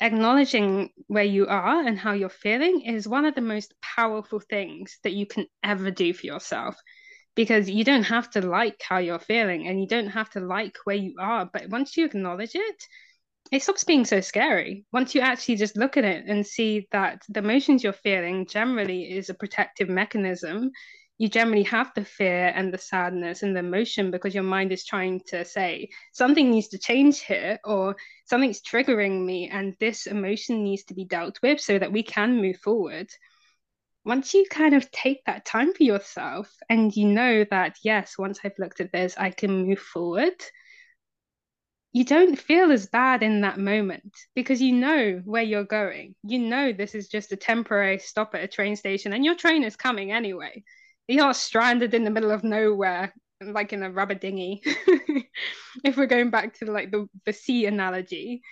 [0.00, 4.98] Acknowledging where you are and how you're feeling is one of the most powerful things
[5.04, 6.76] that you can ever do for yourself
[7.34, 10.76] because you don't have to like how you're feeling and you don't have to like
[10.84, 11.48] where you are.
[11.52, 12.86] But once you acknowledge it,
[13.50, 14.84] it stops being so scary.
[14.92, 19.10] Once you actually just look at it and see that the emotions you're feeling generally
[19.16, 20.70] is a protective mechanism
[21.20, 24.86] you generally have the fear and the sadness and the emotion because your mind is
[24.86, 30.64] trying to say something needs to change here or something's triggering me and this emotion
[30.64, 33.06] needs to be dealt with so that we can move forward.
[34.02, 38.40] Once you kind of take that time for yourself and you know that yes once
[38.42, 40.32] i've looked at this i can move forward
[41.92, 46.14] you don't feel as bad in that moment because you know where you're going.
[46.22, 49.64] You know this is just a temporary stop at a train station and your train
[49.64, 50.62] is coming anyway.
[51.08, 54.62] You're not stranded in the middle of nowhere like in a rubber dinghy.
[55.84, 58.42] if we're going back to like the, the sea analogy,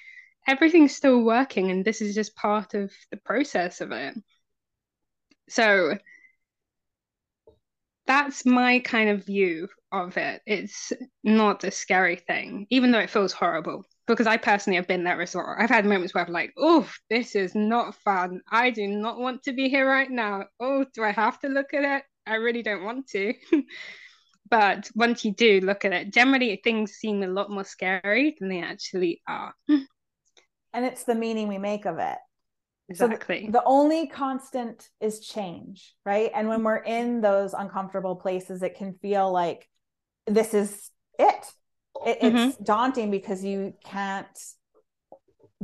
[0.46, 4.14] everything's still working and this is just part of the process of it.
[5.48, 5.96] So
[8.06, 10.42] that's my kind of view of it.
[10.46, 10.92] It's
[11.24, 13.84] not a scary thing, even though it feels horrible.
[14.06, 15.54] Because I personally have been there as well.
[15.58, 18.40] I've had moments where I'm like, oh, this is not fun.
[18.50, 20.44] I do not want to be here right now.
[20.58, 22.04] Oh, do I have to look at it?
[22.26, 23.34] I really don't want to.
[24.50, 28.48] but once you do look at it, generally things seem a lot more scary than
[28.48, 29.54] they actually are.
[29.68, 29.86] and
[30.84, 32.18] it's the meaning we make of it.
[32.88, 33.40] Exactly.
[33.40, 36.30] So the, the, only constant is change, right?
[36.34, 39.68] And when we're in those uncomfortable places, it can feel like
[40.28, 41.44] this is it.
[42.06, 42.64] it it's mm-hmm.
[42.64, 44.26] daunting because you can't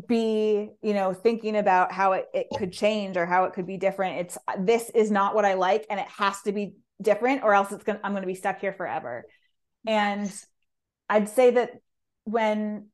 [0.08, 3.76] be, you know, thinking about how it, it could change or how it could be
[3.76, 4.18] different.
[4.18, 7.72] It's this is not what I like and it has to be different or else
[7.72, 9.24] it's gonna I'm gonna be stuck here forever.
[9.86, 10.32] And
[11.08, 11.72] I'd say that
[12.24, 12.88] when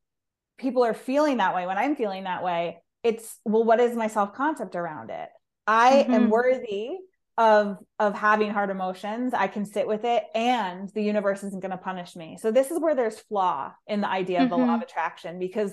[0.58, 4.06] people are feeling that way, when I'm feeling that way, it's well what is my
[4.06, 5.28] self concept around it
[5.66, 6.14] i mm-hmm.
[6.14, 6.90] am worthy
[7.38, 11.70] of of having hard emotions i can sit with it and the universe isn't going
[11.70, 14.50] to punish me so this is where there's flaw in the idea of mm-hmm.
[14.50, 14.82] the law of mm-hmm.
[14.82, 15.72] attraction because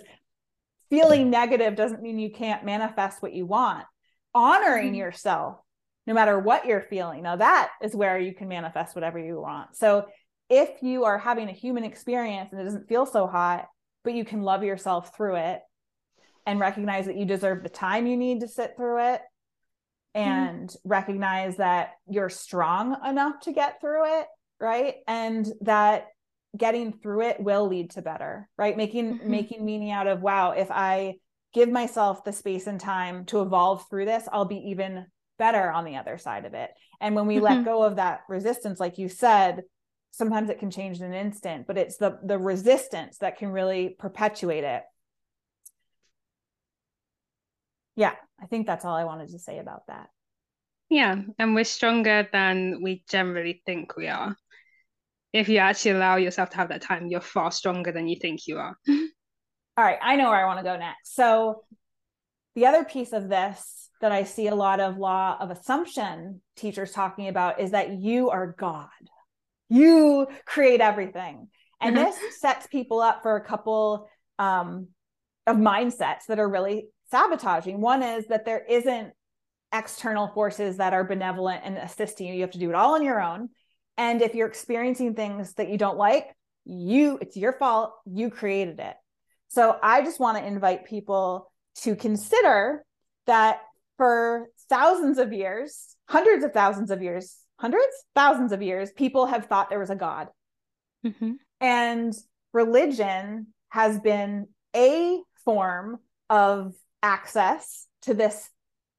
[0.89, 3.85] feeling negative doesn't mean you can't manifest what you want
[4.33, 4.95] honoring mm-hmm.
[4.95, 5.57] yourself
[6.05, 9.75] no matter what you're feeling now that is where you can manifest whatever you want
[9.75, 10.05] so
[10.49, 13.67] if you are having a human experience and it doesn't feel so hot
[14.03, 15.61] but you can love yourself through it
[16.47, 19.21] and recognize that you deserve the time you need to sit through it.
[20.17, 20.89] And mm-hmm.
[20.89, 24.25] recognize that you're strong enough to get through it
[24.59, 26.07] right and that
[26.57, 29.29] getting through it will lead to better right making mm-hmm.
[29.29, 31.13] making meaning out of wow if i
[31.53, 35.05] give myself the space and time to evolve through this i'll be even
[35.37, 37.45] better on the other side of it and when we mm-hmm.
[37.45, 39.61] let go of that resistance like you said
[40.09, 43.95] sometimes it can change in an instant but it's the the resistance that can really
[43.99, 44.81] perpetuate it
[47.97, 50.09] yeah, I think that's all I wanted to say about that.
[50.89, 54.35] Yeah, and we're stronger than we generally think we are.
[55.33, 58.47] If you actually allow yourself to have that time, you're far stronger than you think
[58.47, 58.77] you are.
[58.87, 59.03] all
[59.77, 61.15] right, I know where I want to go next.
[61.15, 61.63] So,
[62.55, 66.91] the other piece of this that I see a lot of law of assumption teachers
[66.91, 68.87] talking about is that you are God.
[69.69, 71.49] You create everything.
[71.81, 72.05] And mm-hmm.
[72.05, 74.07] this sets people up for a couple
[74.39, 74.87] um,
[75.45, 77.81] of mindsets that are really sabotaging.
[77.81, 79.13] One is that there isn't
[79.73, 82.33] external forces that are benevolent and assisting you.
[82.35, 83.49] You have to do it all on your own.
[83.97, 86.27] And if you're experiencing things that you don't like,
[86.65, 87.93] you it's your fault.
[88.05, 88.95] You created it.
[89.47, 92.83] So I just want to invite people to consider
[93.25, 93.61] that
[93.97, 99.45] for thousands of years, hundreds of thousands of years, hundreds, thousands of years, people have
[99.45, 100.27] thought there was a God.
[101.05, 101.33] Mm-hmm.
[101.61, 102.13] And
[102.53, 108.49] religion has been a form of access to this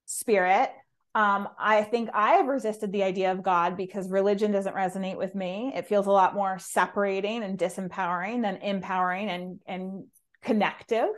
[0.07, 0.71] spirit.
[1.15, 5.35] Um, I think I have resisted the idea of God because religion doesn't resonate with
[5.35, 5.73] me.
[5.75, 10.05] It feels a lot more separating and disempowering than empowering and and
[10.43, 11.09] connective.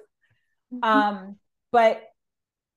[0.73, 0.85] Mm-hmm.
[0.85, 1.37] Um,
[1.73, 2.03] but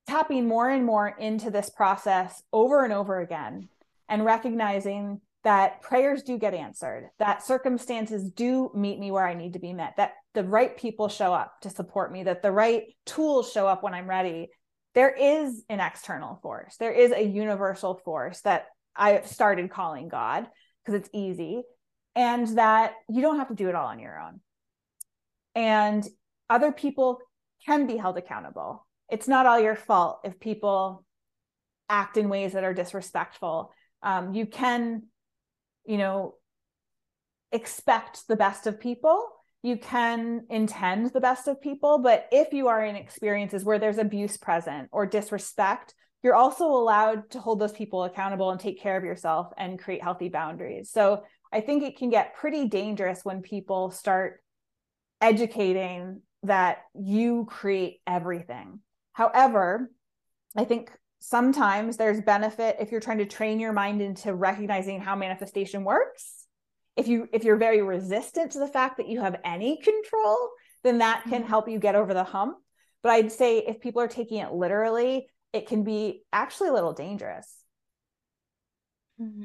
[0.07, 3.69] tapping more and more into this process over and over again
[4.09, 9.53] and recognizing that prayers do get answered, that circumstances do meet me where I need
[9.53, 12.83] to be met, that the right people show up to support me, that the right
[13.05, 14.49] tools show up when I'm ready.
[14.95, 20.47] There is an external force, there is a universal force that I started calling God
[20.85, 21.63] because it's easy,
[22.15, 24.39] and that you don't have to do it all on your own.
[25.55, 26.07] And
[26.49, 27.19] other people
[27.65, 31.05] can be held accountable it's not all your fault if people
[31.87, 33.71] act in ways that are disrespectful.
[34.01, 35.03] Um, you can,
[35.85, 36.35] you know,
[37.51, 39.27] expect the best of people.
[39.61, 41.99] You can intend the best of people.
[41.99, 47.29] But if you are in experiences where there's abuse present or disrespect, you're also allowed
[47.31, 50.89] to hold those people accountable and take care of yourself and create healthy boundaries.
[50.89, 54.41] So I think it can get pretty dangerous when people start
[55.21, 58.79] educating that you create everything.
[59.13, 59.91] However,
[60.57, 60.91] I think
[61.25, 66.45] sometimes there's benefit if you're trying to train your mind into recognizing how manifestation works.
[66.97, 70.49] If you if you're very resistant to the fact that you have any control,
[70.83, 71.47] then that can mm-hmm.
[71.47, 72.57] help you get over the hump.
[73.01, 76.93] But I'd say if people are taking it literally, it can be actually a little
[76.93, 77.47] dangerous.
[79.19, 79.43] Mm-hmm.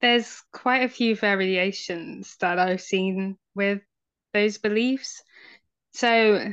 [0.00, 3.80] There's quite a few variations that I've seen with
[4.34, 5.22] those beliefs.
[5.92, 6.52] So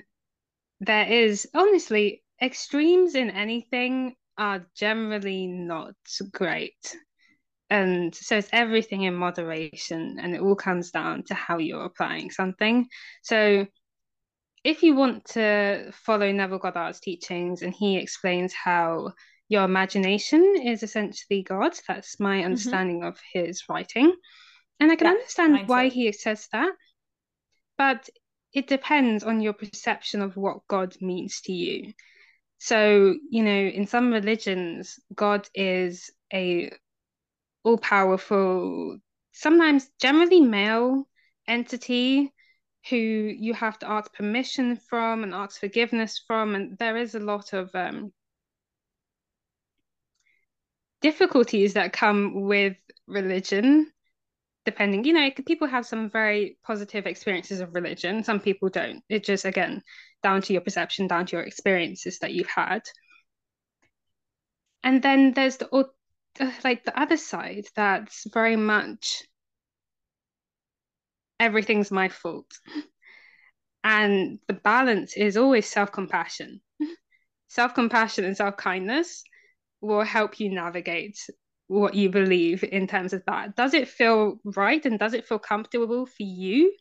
[0.79, 5.95] there is honestly extremes in anything are generally not
[6.31, 6.95] great.
[7.69, 12.29] And so it's everything in moderation and it all comes down to how you're applying
[12.29, 12.87] something.
[13.23, 13.65] So
[14.65, 19.13] if you want to follow Neville Goddard's teachings, and he explains how
[19.47, 22.45] your imagination is essentially God, that's my mm-hmm.
[22.45, 23.09] understanding mm-hmm.
[23.09, 24.11] of his writing.
[24.79, 25.93] And I can yeah, understand why too.
[25.93, 26.71] he says that.
[27.77, 28.09] But
[28.53, 31.93] it depends on your perception of what God means to you.
[32.65, 36.71] So, you know, in some religions, God is a
[37.63, 38.97] all powerful,
[39.33, 41.07] sometimes generally male
[41.47, 42.33] entity
[42.89, 46.55] who you have to ask permission from and ask forgiveness from.
[46.55, 48.11] And there is a lot of um,
[51.01, 53.91] difficulties that come with religion,
[54.65, 59.03] depending, you know, people have some very positive experiences of religion, some people don't.
[59.07, 59.83] It just, again,
[60.25, 62.81] down to your perception, down to your experiences that you've had.
[64.83, 69.21] And then there's the uh, like the other side that's very much
[71.39, 72.51] everything's my fault.
[73.83, 76.59] And the balance is always self compassion.
[77.47, 79.23] self compassion and self kindness
[79.81, 81.19] will help you navigate
[81.67, 83.55] what you believe in terms of that.
[83.55, 86.75] Does it feel right and does it feel comfortable for you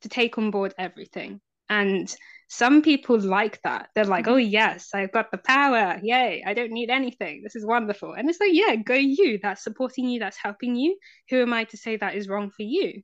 [0.00, 1.42] to take on board everything?
[1.68, 2.14] And
[2.48, 3.88] some people like that.
[3.94, 4.50] They're like, oh, mm-hmm.
[4.50, 5.98] yes, I've got the power.
[6.02, 7.42] Yay, I don't need anything.
[7.42, 8.12] This is wonderful.
[8.12, 9.38] And it's like, yeah, go you.
[9.42, 10.20] That's supporting you.
[10.20, 10.96] That's helping you.
[11.30, 13.02] Who am I to say that is wrong for you?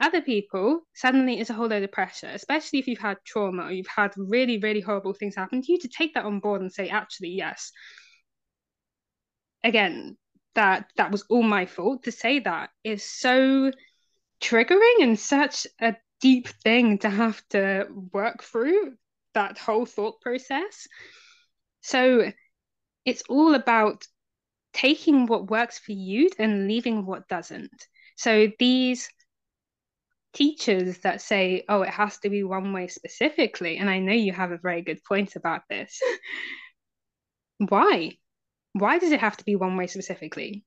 [0.00, 3.72] Other people, suddenly it's a whole load of pressure, especially if you've had trauma or
[3.72, 6.72] you've had really, really horrible things happen to you, to take that on board and
[6.72, 7.70] say, actually, yes.
[9.62, 10.16] Again,
[10.54, 12.04] that that was all my fault.
[12.04, 13.70] To say that is so
[14.42, 18.94] triggering and such a deep thing to have to work through
[19.34, 20.88] that whole thought process.
[21.82, 22.32] So
[23.04, 24.06] it's all about
[24.72, 27.86] taking what works for you and leaving what doesn't.
[28.16, 29.10] So these
[30.32, 34.32] teachers that say, oh, it has to be one way specifically, and I know you
[34.32, 36.00] have a very good point about this.
[37.58, 38.12] Why?
[38.72, 40.64] Why does it have to be one way specifically?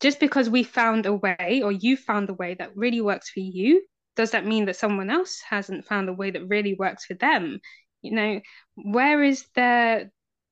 [0.00, 3.40] Just because we found a way or you found a way that really works for
[3.40, 3.82] you,
[4.16, 7.60] does that mean that someone else hasn't found a way that really works for them?
[8.02, 8.40] You know,
[8.74, 10.10] where is their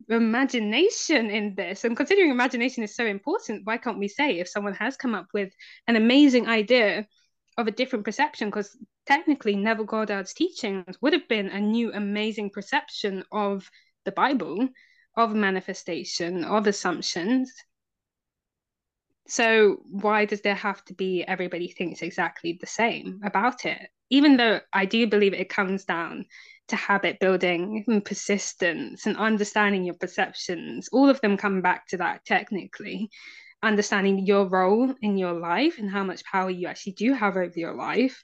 [0.08, 1.84] imagination in this?
[1.84, 5.28] And considering imagination is so important, why can't we say if someone has come up
[5.32, 5.52] with
[5.88, 7.06] an amazing idea
[7.56, 12.50] of a different perception because technically Neville Goddard's teachings would have been a new amazing
[12.50, 13.70] perception of
[14.04, 14.68] the Bible,
[15.16, 17.52] of manifestation, of assumptions.
[19.26, 23.88] So why does there have to be everybody thinks exactly the same about it?
[24.10, 26.26] Even though I do believe it comes down
[26.68, 31.96] to habit building and persistence and understanding your perceptions, all of them come back to
[31.98, 33.10] that technically
[33.62, 37.54] understanding your role in your life and how much power you actually do have over
[37.56, 38.22] your life,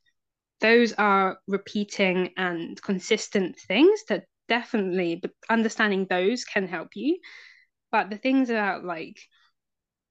[0.61, 7.19] those are repeating and consistent things that definitely, but understanding those can help you.
[7.91, 9.19] But the things about like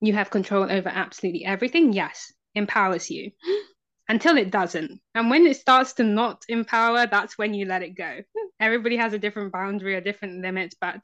[0.01, 3.31] you have control over absolutely everything, yes, empowers you
[4.09, 4.99] until it doesn't.
[5.13, 8.21] And when it starts to not empower, that's when you let it go.
[8.59, 10.75] Everybody has a different boundary, a different limit.
[10.79, 11.01] But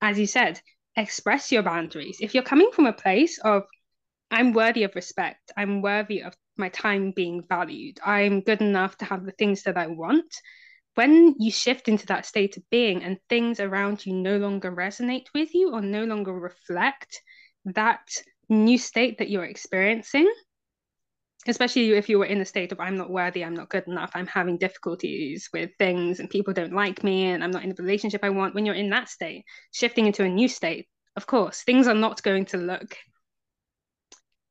[0.00, 0.60] as you said,
[0.96, 2.18] express your boundaries.
[2.20, 3.64] If you're coming from a place of,
[4.30, 9.04] I'm worthy of respect, I'm worthy of my time being valued, I'm good enough to
[9.04, 10.32] have the things that I want.
[10.94, 15.26] When you shift into that state of being and things around you no longer resonate
[15.34, 17.20] with you or no longer reflect
[17.64, 18.08] that
[18.48, 20.30] new state that you're experiencing,
[21.46, 24.12] especially if you were in a state of I'm not worthy, I'm not good enough,
[24.14, 27.82] I'm having difficulties with things and people don't like me and I'm not in the
[27.82, 28.54] relationship I want.
[28.54, 30.86] When you're in that state, shifting into a new state,
[31.16, 32.96] of course, things are not going to look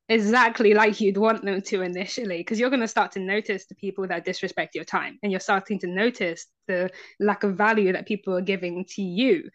[0.09, 3.75] exactly like you'd want them to initially because you're going to start to notice the
[3.75, 6.89] people that disrespect your time and you're starting to notice the
[7.21, 9.49] lack of value that people are giving to you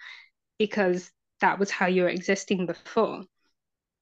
[0.58, 1.10] because
[1.42, 3.22] that was how you were existing before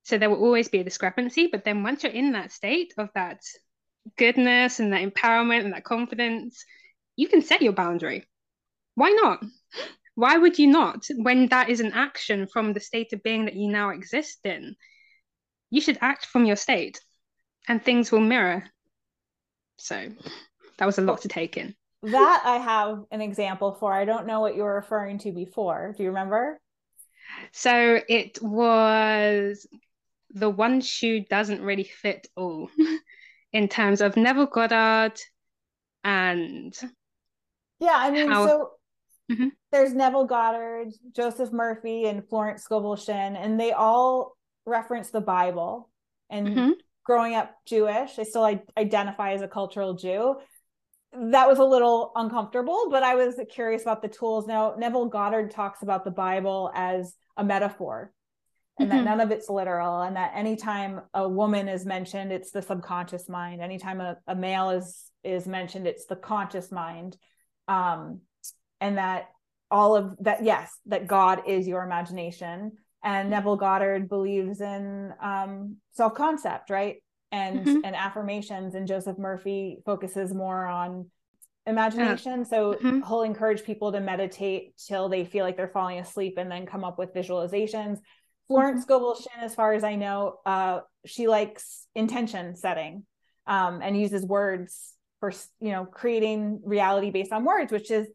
[0.06, 3.08] so there will always be a discrepancy but then once you're in that state of
[3.14, 3.40] that
[4.16, 6.64] goodness and that empowerment and that confidence
[7.16, 8.24] you can set your boundary
[8.94, 9.42] why not
[10.14, 13.56] why would you not when that is an action from the state of being that
[13.56, 14.76] you now exist in
[15.70, 17.00] you should act from your state
[17.68, 18.64] and things will mirror.
[19.76, 20.08] So
[20.78, 21.74] that was a lot to take in.
[22.02, 23.92] That I have an example for.
[23.92, 25.94] I don't know what you were referring to before.
[25.96, 26.60] Do you remember?
[27.52, 29.66] So it was
[30.30, 32.70] the one shoe doesn't really fit all
[33.52, 35.18] in terms of Neville Goddard
[36.04, 36.74] and
[37.80, 38.46] yeah, I mean, how...
[38.46, 38.70] so
[39.30, 39.48] mm-hmm.
[39.70, 45.90] there's Neville Goddard, Joseph Murphy, and Florence Scovel Shinn, and they all reference the Bible
[46.30, 46.70] and mm-hmm.
[47.04, 50.36] growing up Jewish, I still identify as a cultural Jew.
[51.12, 54.46] That was a little uncomfortable, but I was curious about the tools.
[54.46, 58.12] Now, Neville Goddard talks about the Bible as a metaphor
[58.78, 58.98] and mm-hmm.
[58.98, 63.28] that none of it's literal and that anytime a woman is mentioned it's the subconscious
[63.28, 67.16] mind anytime a, a male is is mentioned it's the conscious mind
[67.68, 68.20] um
[68.80, 69.26] and that
[69.70, 72.72] all of that yes that god is your imagination
[73.06, 76.96] and Neville Goddard believes in um, self concept, right?
[77.30, 77.80] And mm-hmm.
[77.84, 81.08] and affirmations, and Joseph Murphy focuses more on
[81.66, 82.44] imagination.
[82.44, 83.02] So mm-hmm.
[83.06, 86.84] he'll encourage people to meditate till they feel like they're falling asleep, and then come
[86.84, 87.98] up with visualizations.
[88.48, 89.22] Florence mm-hmm.
[89.22, 93.04] Shinn, as far as I know, uh, she likes intention setting
[93.46, 98.06] um, and uses words for you know creating reality based on words, which is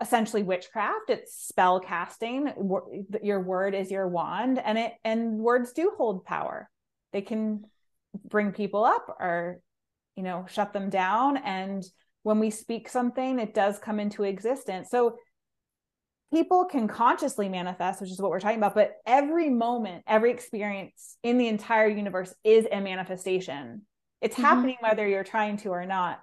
[0.00, 1.10] essentially witchcraft.
[1.10, 2.52] It's spell casting.
[3.22, 6.68] Your word is your wand and it and words do hold power.
[7.12, 7.64] They can
[8.24, 9.60] bring people up or
[10.16, 11.84] you know shut them down and
[12.22, 14.90] when we speak something it does come into existence.
[14.90, 15.16] So
[16.32, 21.16] people can consciously manifest which is what we're talking about but every moment every experience
[21.22, 23.82] in the entire universe is a manifestation.
[24.20, 24.44] It's mm-hmm.
[24.44, 26.20] happening whether you're trying to or not.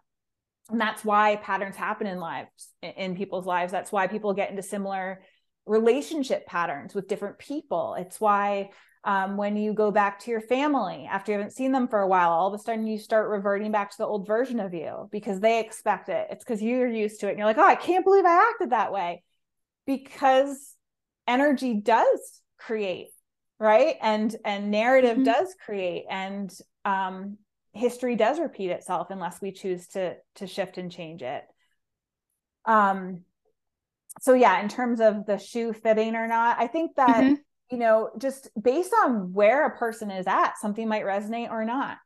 [0.69, 3.71] And that's why patterns happen in lives in people's lives.
[3.71, 5.21] That's why people get into similar
[5.65, 7.95] relationship patterns with different people.
[7.97, 8.71] It's why
[9.03, 12.07] um, when you go back to your family after you haven't seen them for a
[12.07, 15.07] while all of a sudden you start reverting back to the old version of you
[15.11, 16.27] because they expect it.
[16.29, 18.71] It's because you're used to it and you're like oh i can't believe i acted
[18.71, 19.23] that way
[19.88, 20.75] because
[21.27, 23.09] energy does create
[23.59, 25.23] right and and narrative mm-hmm.
[25.23, 27.38] does create and um
[27.73, 31.43] history does repeat itself unless we choose to to shift and change it
[32.65, 33.21] um
[34.21, 37.33] so yeah in terms of the shoe fitting or not i think that mm-hmm.
[37.71, 41.97] you know just based on where a person is at something might resonate or not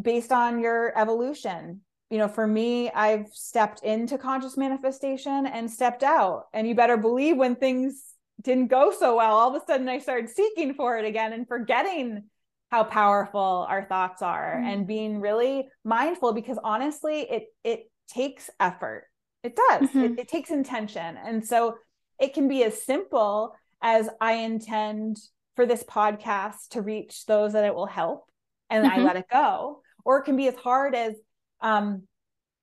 [0.00, 1.80] based on your evolution
[2.10, 6.96] you know for me i've stepped into conscious manifestation and stepped out and you better
[6.96, 8.04] believe when things
[8.42, 11.46] didn't go so well all of a sudden i started seeking for it again and
[11.48, 12.24] forgetting
[12.70, 14.68] how powerful our thoughts are mm-hmm.
[14.68, 19.04] and being really mindful because honestly it it takes effort
[19.42, 20.00] it does mm-hmm.
[20.00, 21.76] it, it, takes intention and so
[22.18, 25.18] it can be as simple as i intend
[25.56, 28.24] for this podcast to reach those that it will help
[28.70, 29.00] and mm-hmm.
[29.00, 31.14] i let it go or it can be as hard as
[31.60, 32.02] um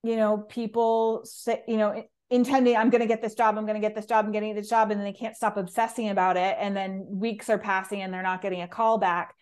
[0.04, 3.80] you know people say you know intending i'm going to get this job i'm going
[3.80, 6.38] to get this job i'm getting this job and then they can't stop obsessing about
[6.38, 9.36] it and then weeks are passing and they're not getting a call back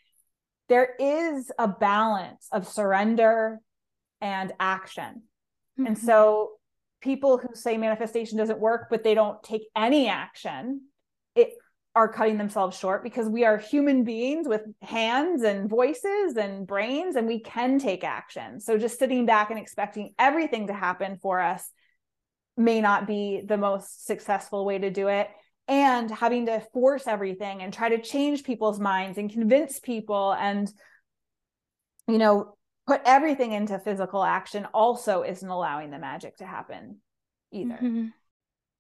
[0.70, 3.60] there is a balance of surrender
[4.22, 5.24] and action.
[5.78, 5.88] Mm-hmm.
[5.88, 6.54] And so
[7.02, 10.82] people who say manifestation doesn't work, but they don't take any action,
[11.96, 17.16] are cutting themselves short because we are human beings with hands and voices and brains
[17.16, 18.60] and we can take action.
[18.60, 21.70] So just sitting back and expecting everything to happen for us
[22.58, 25.30] may not be the most successful way to do it
[25.68, 30.72] and having to force everything and try to change people's minds and convince people and
[32.08, 36.98] you know put everything into physical action also isn't allowing the magic to happen
[37.52, 38.08] either mm-hmm.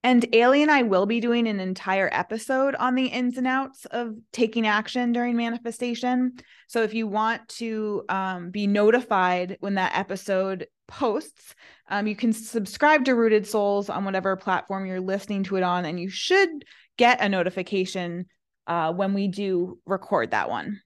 [0.06, 3.86] And Ayleigh and I will be doing an entire episode on the ins and outs
[3.86, 6.34] of taking action during manifestation.
[6.68, 11.56] So if you want to um, be notified when that episode posts,
[11.89, 15.86] um, you can subscribe to Rooted Souls on whatever platform you're listening to it on,
[15.86, 16.66] and you should
[16.97, 18.26] get a notification
[18.68, 20.82] uh, when we do record that one.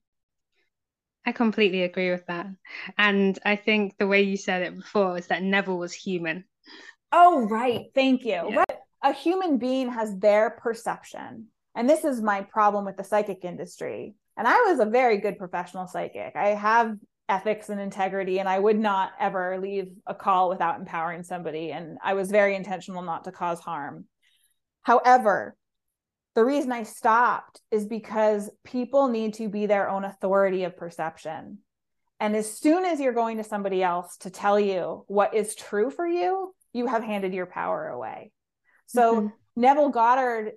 [1.25, 2.47] I completely agree with that.
[2.97, 6.45] And I think the way you said it before is that Neville was human.
[7.11, 7.87] Oh, right.
[7.95, 8.31] Thank you.
[8.31, 8.57] Yeah.
[8.57, 8.76] Right.
[9.03, 11.47] A human being has their perception.
[11.75, 14.15] And this is my problem with the psychic industry.
[14.35, 16.35] And I was a very good professional psychic.
[16.35, 16.95] I have
[17.29, 21.71] ethics and integrity, and I would not ever leave a call without empowering somebody.
[21.71, 24.05] And I was very intentional not to cause harm.
[24.83, 25.55] However,
[26.35, 31.59] the reason I stopped is because people need to be their own authority of perception.
[32.19, 35.89] And as soon as you're going to somebody else to tell you what is true
[35.89, 38.31] for you, you have handed your power away.
[38.87, 39.27] So mm-hmm.
[39.55, 40.53] Neville Goddard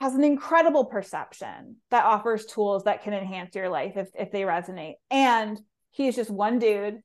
[0.00, 4.42] has an incredible perception that offers tools that can enhance your life if, if they
[4.42, 4.94] resonate.
[5.10, 7.00] And he's just one dude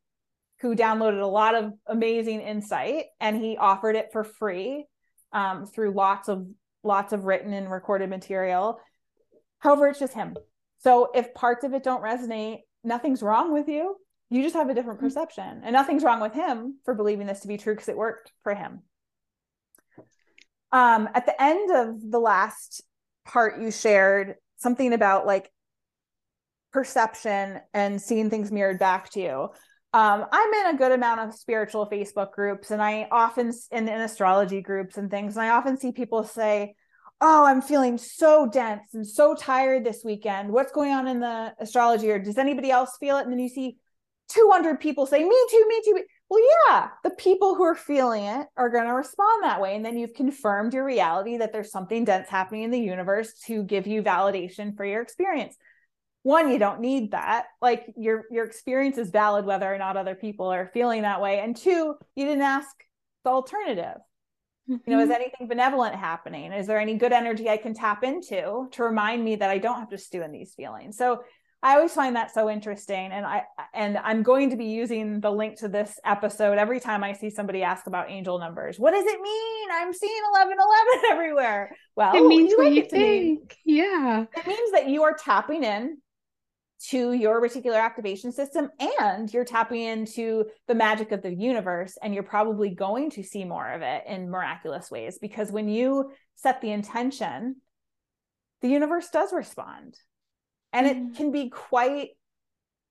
[0.61, 4.85] who downloaded a lot of amazing insight and he offered it for free
[5.33, 6.47] um, through lots of
[6.83, 8.79] lots of written and recorded material.
[9.59, 10.35] However, it's just him.
[10.77, 13.97] So if parts of it don't resonate, nothing's wrong with you.
[14.29, 15.07] You just have a different mm-hmm.
[15.07, 15.61] perception.
[15.63, 18.53] And nothing's wrong with him for believing this to be true because it worked for
[18.53, 18.81] him.
[20.75, 22.81] Um, at the end of the last
[23.25, 25.51] part, you shared something about like
[26.73, 29.49] perception and seeing things mirrored back to you
[29.95, 34.01] um, I'm in a good amount of spiritual Facebook groups, and I often in, in
[34.01, 36.75] astrology groups and things, and I often see people say,
[37.21, 40.51] "Oh, I'm feeling so dense and so tired this weekend.
[40.51, 42.11] What's going on in the astrology?
[42.11, 43.77] Or does anybody else feel it?" And then you see
[44.27, 48.47] 200 people say, "Me too, me too." Well, yeah, the people who are feeling it
[48.57, 52.03] are going to respond that way, and then you've confirmed your reality that there's something
[52.03, 55.55] dense happening in the universe to give you validation for your experience
[56.25, 60.15] one you don't need that like your your experience is valid whether or not other
[60.15, 62.75] people are feeling that way and two you didn't ask
[63.23, 64.01] the alternative
[64.67, 64.73] mm-hmm.
[64.73, 65.21] you know is mm-hmm.
[65.21, 69.35] anything benevolent happening is there any good energy i can tap into to remind me
[69.35, 71.21] that i don't have to stew in these feelings so
[71.65, 73.43] i always find that so interesting and i
[73.73, 77.29] and i'm going to be using the link to this episode every time i see
[77.29, 78.79] somebody ask about angel numbers.
[78.79, 79.67] What does it mean?
[79.71, 81.75] I'm seeing 1111 everywhere.
[81.95, 83.57] Well it means what you think.
[83.65, 84.25] Yeah.
[84.35, 85.97] It means that you are tapping in
[86.89, 92.13] to your reticular activation system and you're tapping into the magic of the universe and
[92.13, 96.61] you're probably going to see more of it in miraculous ways because when you set
[96.61, 97.55] the intention
[98.61, 99.95] the universe does respond
[100.75, 101.07] and mm-hmm.
[101.07, 102.09] it can be quite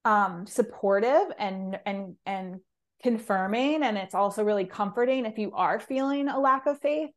[0.04, 2.60] um, supportive and and and
[3.02, 7.10] confirming and it's also really comforting if you are feeling a lack of faith.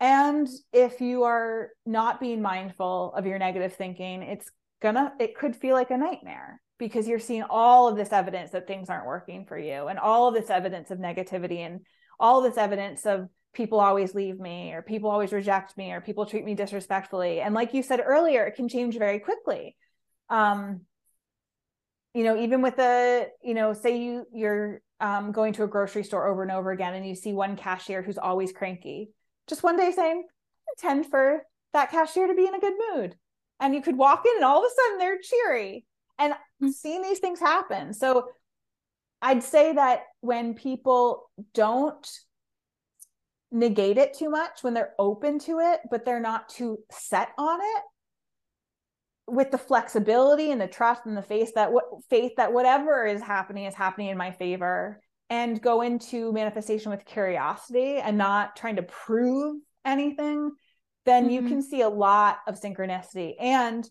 [0.00, 4.50] And if you are not being mindful of your negative thinking it's
[4.82, 8.66] gonna it could feel like a nightmare because you're seeing all of this evidence that
[8.66, 11.80] things aren't working for you and all of this evidence of negativity and
[12.18, 16.24] all this evidence of people always leave me or people always reject me or people
[16.24, 17.40] treat me disrespectfully.
[17.40, 19.76] And like you said earlier it can change very quickly
[20.30, 20.80] um
[22.14, 26.04] you know even with a you know say you you're um, going to a grocery
[26.04, 29.10] store over and over again and you see one cashier who's always cranky
[29.46, 30.26] just one day saying
[30.76, 33.16] intend for that cashier to be in a good mood
[33.60, 35.86] and you could walk in and all of a sudden they're cheery
[36.18, 36.70] and mm.
[36.70, 38.28] seeing these things happen so
[39.22, 42.10] i'd say that when people don't
[43.50, 47.58] negate it too much when they're open to it but they're not too set on
[47.60, 47.82] it
[49.32, 53.22] with the flexibility and the trust and the faith that what faith that whatever is
[53.22, 58.76] happening is happening in my favor and go into manifestation with curiosity and not trying
[58.76, 60.50] to prove anything
[61.06, 61.32] then mm-hmm.
[61.32, 63.88] you can see a lot of synchronicity and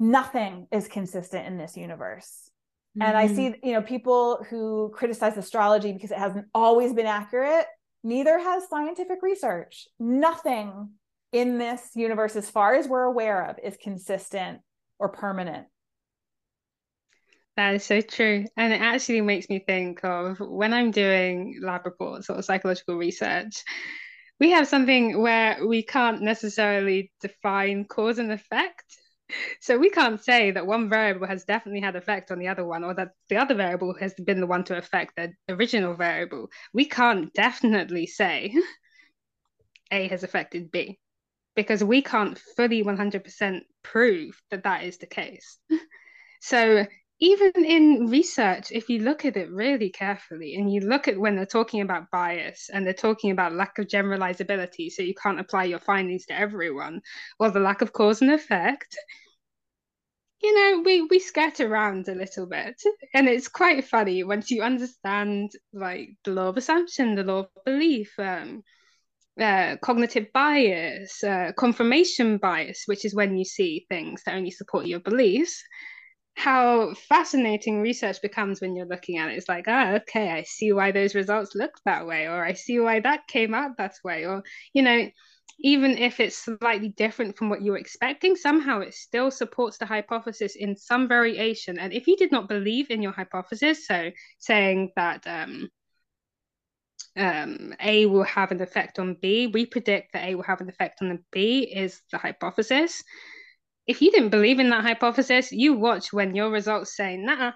[0.00, 2.50] nothing is consistent in this universe.
[2.96, 3.08] Mm-hmm.
[3.08, 3.36] And I mm-hmm.
[3.36, 7.66] see, you know, people who criticize astrology because it hasn't always been accurate.
[8.04, 9.88] Neither has scientific research.
[9.98, 10.90] Nothing
[11.32, 14.60] in this universe, as far as we're aware of, is consistent
[14.98, 15.66] or permanent.
[17.56, 18.44] That is so true.
[18.56, 23.64] And it actually makes me think of when I'm doing lab reports or psychological research,
[24.38, 28.84] we have something where we can't necessarily define cause and effect.
[29.60, 32.84] So we can't say that one variable has definitely had effect on the other one,
[32.84, 36.48] or that the other variable has been the one to affect the original variable.
[36.72, 38.54] We can't definitely say
[39.90, 40.98] A has affected B
[41.58, 45.58] because we can't fully 100% prove that that is the case.
[46.40, 46.86] So
[47.18, 51.34] even in research, if you look at it really carefully and you look at when
[51.34, 55.64] they're talking about bias and they're talking about lack of generalizability, so you can't apply
[55.64, 57.00] your findings to everyone,
[57.40, 58.96] or the lack of cause and effect,
[60.40, 62.80] you know, we, we skirt around a little bit.
[63.12, 67.64] And it's quite funny once you understand like the law of assumption, the law of
[67.64, 68.62] belief, um,
[69.40, 74.86] uh, cognitive bias, uh, confirmation bias, which is when you see things that only support
[74.86, 75.62] your beliefs
[76.38, 79.36] how fascinating research becomes when you're looking at it.
[79.36, 82.78] It's like, ah, okay, I see why those results look that way, or I see
[82.78, 85.08] why that came out that way, or you know,
[85.60, 89.86] even if it's slightly different from what you were expecting, somehow it still supports the
[89.86, 91.76] hypothesis in some variation.
[91.80, 95.68] And if you did not believe in your hypothesis, so saying that um,
[97.18, 100.68] um, A will have an effect on B, we predict that A will have an
[100.68, 103.02] effect on the B is the hypothesis
[103.88, 107.52] if you didn't believe in that hypothesis, you watch when your results say, nah,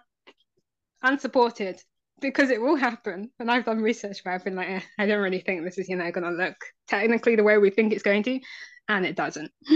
[1.03, 1.79] unsupported,
[2.23, 3.31] because it will happen.
[3.39, 5.91] And I've done research where I've been like, eh, I don't really think this is,
[5.91, 6.57] you know, going to look
[6.89, 8.41] technically the way we think it's going to,
[8.89, 9.51] and it doesn't.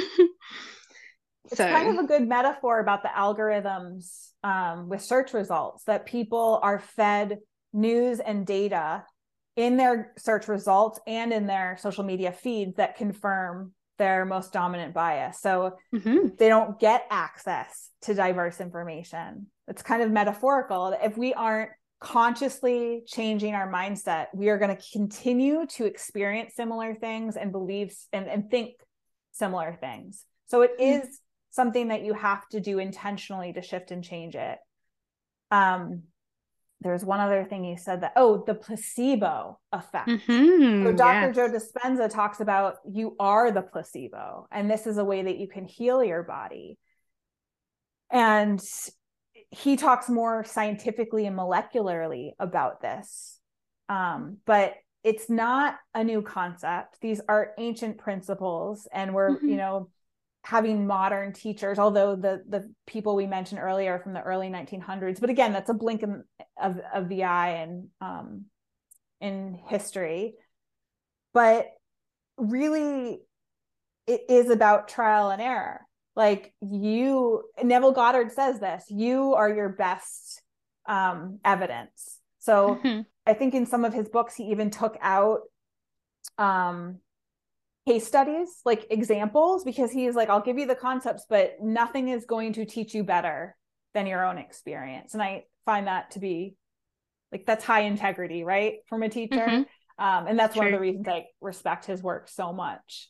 [1.45, 6.59] it's kind of a good metaphor about the algorithms um, with search results that people
[6.63, 7.37] are fed
[7.75, 9.05] news and data
[9.57, 14.93] in their search results and in their social media feeds that confirm their most dominant
[14.93, 15.41] bias.
[15.41, 16.29] So mm-hmm.
[16.39, 19.47] they don't get access to diverse information.
[19.69, 20.95] It's kind of metaphorical.
[21.03, 26.95] If we aren't consciously changing our mindset, we are going to continue to experience similar
[26.95, 28.75] things and beliefs and, and think
[29.33, 30.25] similar things.
[30.49, 31.07] So it mm-hmm.
[31.07, 34.59] is something that you have to do intentionally to shift and change it.
[35.51, 36.03] Um,
[36.87, 40.09] there's one other thing you said that oh the placebo effect.
[40.09, 41.37] Mm-hmm, so dr yes.
[41.37, 45.49] joe dispenza talks about you are the placebo and this is a way that you
[45.49, 46.79] can heal your body.
[48.11, 48.63] And
[49.51, 53.41] he talks more scientifically and molecularly about this.
[53.89, 54.75] Um, but
[55.05, 57.01] it's not a new concept.
[57.01, 59.49] These are ancient principles and we're mm-hmm.
[59.49, 59.91] you know
[60.47, 65.29] having modern teachers, although the the people we mentioned earlier from the early 1900s, but
[65.29, 66.23] again, that's a blink in,
[66.63, 68.45] of of the eye and um,
[69.21, 70.35] in history.
[71.35, 71.67] But
[72.39, 73.19] really,
[74.07, 75.81] it is about trial and error.
[76.15, 80.43] Like you, Neville Goddard says this: you are your best
[80.89, 82.21] um, evidence.
[82.39, 83.01] So mm-hmm.
[83.27, 85.41] I think in some of his books, he even took out
[86.39, 87.01] um,
[87.87, 92.25] case studies, like examples, because he's like, I'll give you the concepts, but nothing is
[92.25, 93.57] going to teach you better
[93.95, 95.15] than your own experience.
[95.15, 96.55] And I find that to be
[97.33, 98.75] like that's high integrity, right?
[98.89, 99.37] From a teacher.
[99.37, 100.05] Mm-hmm.
[100.05, 103.09] Um, and that's one of the reasons I respect his work so much.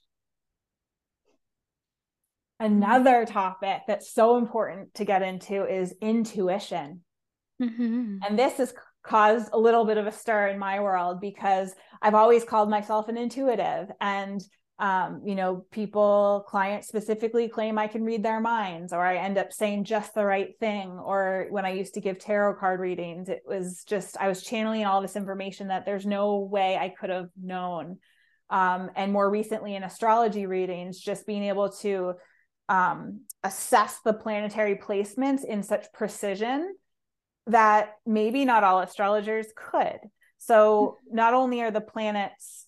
[2.59, 7.03] Another topic that's so important to get into is intuition.
[7.61, 8.18] Mm-hmm.
[8.27, 8.72] And this has
[9.03, 13.09] caused a little bit of a stir in my world because I've always called myself
[13.09, 13.89] an intuitive.
[14.01, 14.41] And
[14.79, 19.39] um, you know, people, clients specifically claim I can read their minds, or I end
[19.39, 20.91] up saying just the right thing.
[20.91, 24.85] Or when I used to give tarot card readings, it was just, I was channeling
[24.85, 27.99] all this information that there's no way I could have known.
[28.51, 32.14] Um, and more recently in astrology readings, just being able to
[32.68, 36.74] um, assess the planetary placements in such precision
[37.47, 39.99] that maybe not all astrologers could.
[40.39, 42.66] So not only are the planets,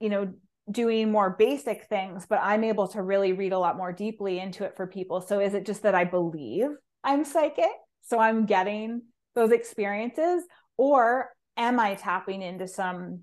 [0.00, 0.34] you know,
[0.70, 4.64] doing more basic things, but I'm able to really read a lot more deeply into
[4.64, 5.20] it for people.
[5.20, 6.68] So is it just that I believe
[7.02, 7.70] I'm psychic?
[8.02, 9.02] So I'm getting
[9.34, 10.44] those experiences,
[10.76, 13.20] or am I tapping into some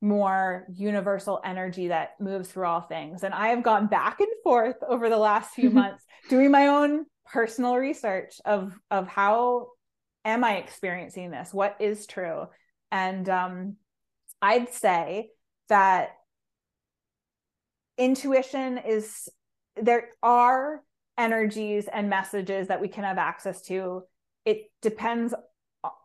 [0.00, 3.24] more universal energy that moves through all things?
[3.24, 7.06] And I have gone back and forth over the last few months doing my own
[7.26, 9.68] personal research of of how
[10.24, 11.52] am I experiencing this?
[11.52, 12.46] What is true?
[12.90, 13.76] And um,
[14.40, 15.30] I'd say
[15.68, 16.10] that
[17.98, 19.28] intuition is
[19.76, 20.82] there are
[21.18, 24.04] energies and messages that we can have access to.
[24.44, 25.34] It depends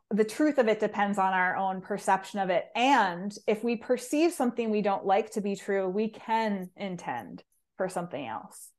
[0.09, 2.65] the truth of it depends on our own perception of it.
[2.75, 7.43] And if we perceive something we don't like to be true we can intend
[7.77, 8.69] for something else.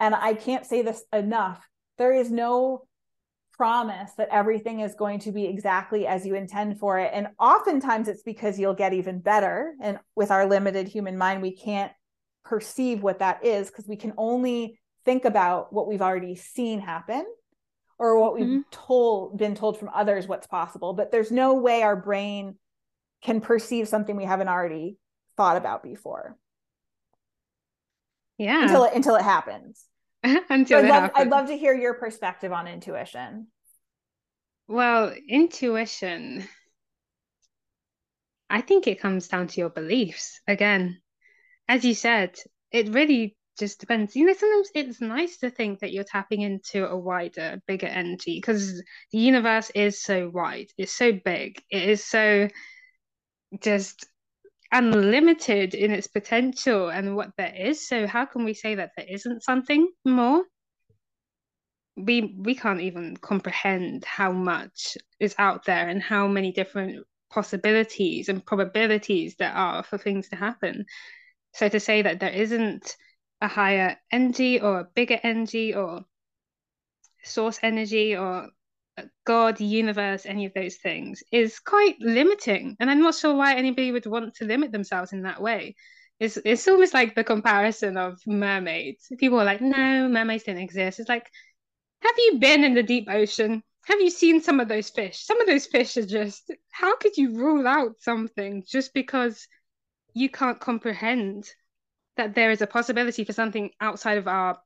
[0.00, 1.64] And i can't say this enough.
[1.98, 2.86] There is no
[3.52, 7.10] promise that everything is going to be exactly as you intend for it.
[7.14, 9.74] And oftentimes it's because you'll get even better.
[9.80, 11.92] And with our limited human mind we can't
[12.44, 17.24] perceive what that is because we can only think about what we've already seen happen
[17.98, 18.60] or what we've mm-hmm.
[18.70, 22.56] told been told from others what's possible but there's no way our brain
[23.22, 24.96] can perceive something we haven't already
[25.36, 26.36] thought about before.
[28.38, 28.62] Yeah.
[28.62, 29.84] Until it until it happens.
[30.22, 31.12] Until I'd, it love, happens.
[31.16, 33.46] I'd love to hear your perspective on intuition.
[34.68, 36.46] Well intuition
[38.52, 41.00] i think it comes down to your beliefs again
[41.70, 42.36] as you said,
[42.72, 44.16] it really just depends.
[44.16, 48.38] You know, sometimes it's nice to think that you're tapping into a wider, bigger energy
[48.38, 52.48] because the universe is so wide, it's so big, it is so
[53.60, 54.04] just
[54.72, 57.86] unlimited in its potential and what there is.
[57.86, 60.42] So, how can we say that there isn't something more?
[61.96, 68.28] we we can't even comprehend how much is out there and how many different possibilities
[68.28, 70.86] and probabilities there are for things to happen.
[71.52, 72.96] So to say that there isn't
[73.40, 76.04] a higher energy or a bigger energy or
[77.22, 78.48] source energy or
[79.24, 82.76] God, universe, any of those things is quite limiting.
[82.80, 85.74] And I'm not sure why anybody would want to limit themselves in that way.
[86.18, 89.10] It's, it's almost like the comparison of mermaids.
[89.18, 91.00] People are like, no, mermaids don't exist.
[91.00, 91.30] It's like,
[92.02, 93.62] have you been in the deep ocean?
[93.86, 95.24] Have you seen some of those fish?
[95.24, 99.48] Some of those fish are just, how could you rule out something just because
[100.14, 101.48] you can't comprehend
[102.16, 104.58] that there is a possibility for something outside of our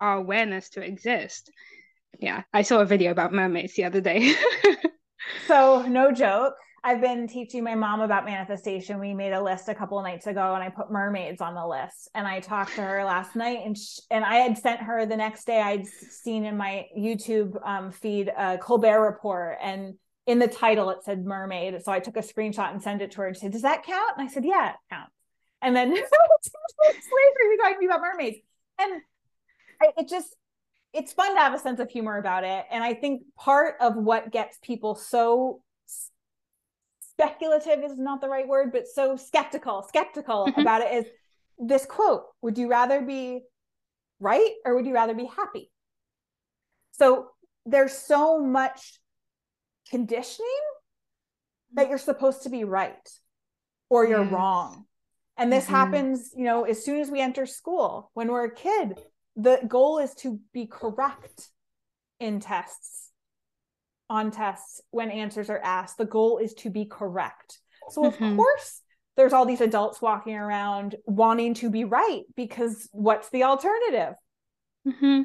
[0.00, 1.50] our awareness to exist?
[2.18, 4.34] Yeah, I saw a video about mermaids the other day.
[5.46, 6.54] so, no joke.
[6.84, 8.98] I've been teaching my mom about manifestation.
[8.98, 11.64] We made a list a couple of nights ago and I put mermaids on the
[11.64, 12.10] list.
[12.14, 15.16] And I talked to her last night and sh- and I had sent her the
[15.16, 19.94] next day I'd seen in my YouTube um, feed a Colbert report and
[20.26, 21.82] in the title it said mermaid.
[21.82, 23.84] So I took a screenshot and sent it to her and she said, "Does that
[23.84, 25.12] count?" And I said, "Yeah, it counts."
[25.60, 26.04] And then later
[27.48, 28.38] we talking about mermaids.
[28.78, 29.02] And
[29.80, 30.34] I, it just
[30.92, 32.66] it's fun to have a sense of humor about it.
[32.70, 35.62] And I think part of what gets people so
[37.00, 40.60] speculative is not the right word, but so skeptical, skeptical mm-hmm.
[40.60, 41.06] about it is
[41.58, 43.42] this quote Would you rather be
[44.20, 45.70] right or would you rather be happy?
[46.92, 47.28] So
[47.64, 49.00] there's so much
[49.92, 50.48] conditioning
[51.74, 53.08] that you're supposed to be right
[53.90, 54.32] or you're yes.
[54.32, 54.86] wrong.
[55.36, 55.74] And this mm-hmm.
[55.74, 58.98] happens, you know, as soon as we enter school, when we're a kid,
[59.36, 61.48] the goal is to be correct
[62.18, 63.10] in tests
[64.08, 68.36] on tests when answers are asked the goal is to be correct so of mm-hmm.
[68.36, 68.82] course
[69.16, 74.14] there's all these adults walking around wanting to be right because what's the alternative
[74.86, 75.22] mm-hmm.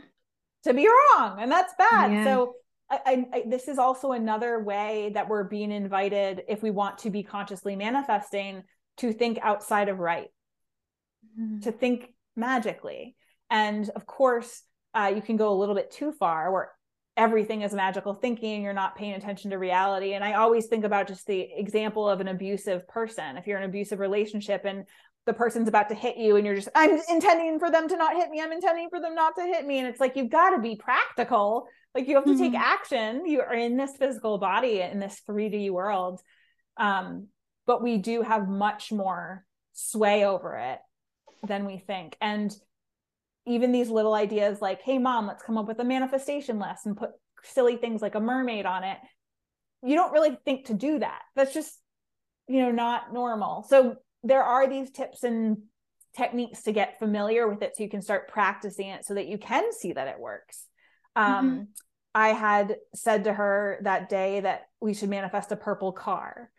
[0.63, 2.23] to be wrong and that's bad yeah.
[2.23, 2.53] so
[2.89, 7.09] I, I, this is also another way that we're being invited if we want to
[7.09, 8.63] be consciously manifesting
[8.97, 10.29] to think outside of right
[11.37, 11.59] mm-hmm.
[11.59, 13.15] to think magically
[13.49, 14.63] and of course,
[14.93, 16.71] uh, you can go a little bit too far where
[17.15, 20.13] everything is magical thinking, you're not paying attention to reality.
[20.13, 23.37] And I always think about just the example of an abusive person.
[23.37, 24.85] If you're in an abusive relationship and
[25.25, 28.15] the person's about to hit you and you're just, I'm intending for them to not
[28.15, 29.79] hit me, I'm intending for them not to hit me.
[29.79, 31.67] And it's like, you've got to be practical.
[31.97, 32.39] Like you have to mm-hmm.
[32.39, 33.25] take action.
[33.25, 36.21] You are in this physical body in this 3D world.
[36.77, 37.29] Um,
[37.65, 39.43] but we do have much more
[39.73, 40.79] sway over it
[41.47, 42.15] than we think.
[42.21, 42.55] And
[43.47, 46.95] even these little ideas like, hey, mom, let's come up with a manifestation list and
[46.95, 47.11] put
[47.43, 48.99] silly things like a mermaid on it.
[49.81, 51.21] You don't really think to do that.
[51.35, 51.79] That's just,
[52.47, 53.65] you know, not normal.
[53.67, 55.63] So there are these tips and
[56.15, 59.39] techniques to get familiar with it so you can start practicing it so that you
[59.39, 60.67] can see that it works.
[61.15, 61.63] Um, mm-hmm.
[62.17, 66.49] I had said to her that day that we should manifest a purple car.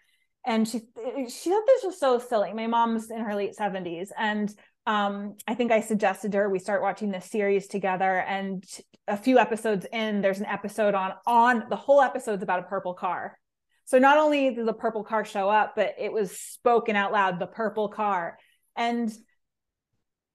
[0.47, 0.83] And she
[1.29, 2.53] she thought this was so silly.
[2.53, 4.55] My mom's in her late 70s and
[4.87, 8.21] um, I think I suggested to her we start watching this series together.
[8.21, 8.65] And
[9.09, 12.95] a few episodes in, there's an episode on on the whole episode's about a purple
[12.95, 13.37] car.
[13.85, 17.41] So not only did the purple car show up, but it was spoken out loud,
[17.41, 18.39] the purple car.
[18.77, 19.13] And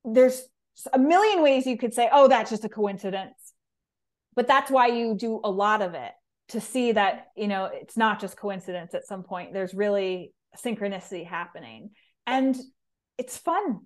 [0.04, 0.44] there's
[0.92, 3.43] a million ways you could say, oh, that's just a coincidence.
[4.36, 6.12] But that's why you do a lot of it
[6.50, 9.54] to see that, you know, it's not just coincidence at some point.
[9.54, 11.92] There's really synchronicity happening.
[12.26, 12.56] And
[13.18, 13.82] it's fun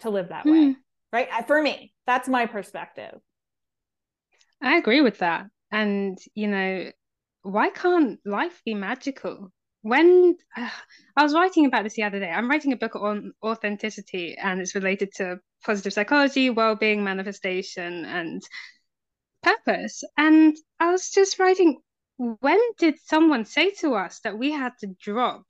[0.00, 0.52] to live that mm.
[0.52, 0.72] way hmm.
[1.12, 3.14] right for me that's my perspective
[4.60, 6.90] i agree with that and you know
[7.42, 9.50] why can't life be magical
[9.82, 10.68] when uh,
[11.16, 14.60] i was writing about this the other day i'm writing a book on authenticity and
[14.60, 18.42] it's related to positive psychology well-being manifestation and
[19.42, 20.04] purpose.
[20.16, 21.80] And i was just writing
[22.16, 25.46] when did someone say to us that we had to drop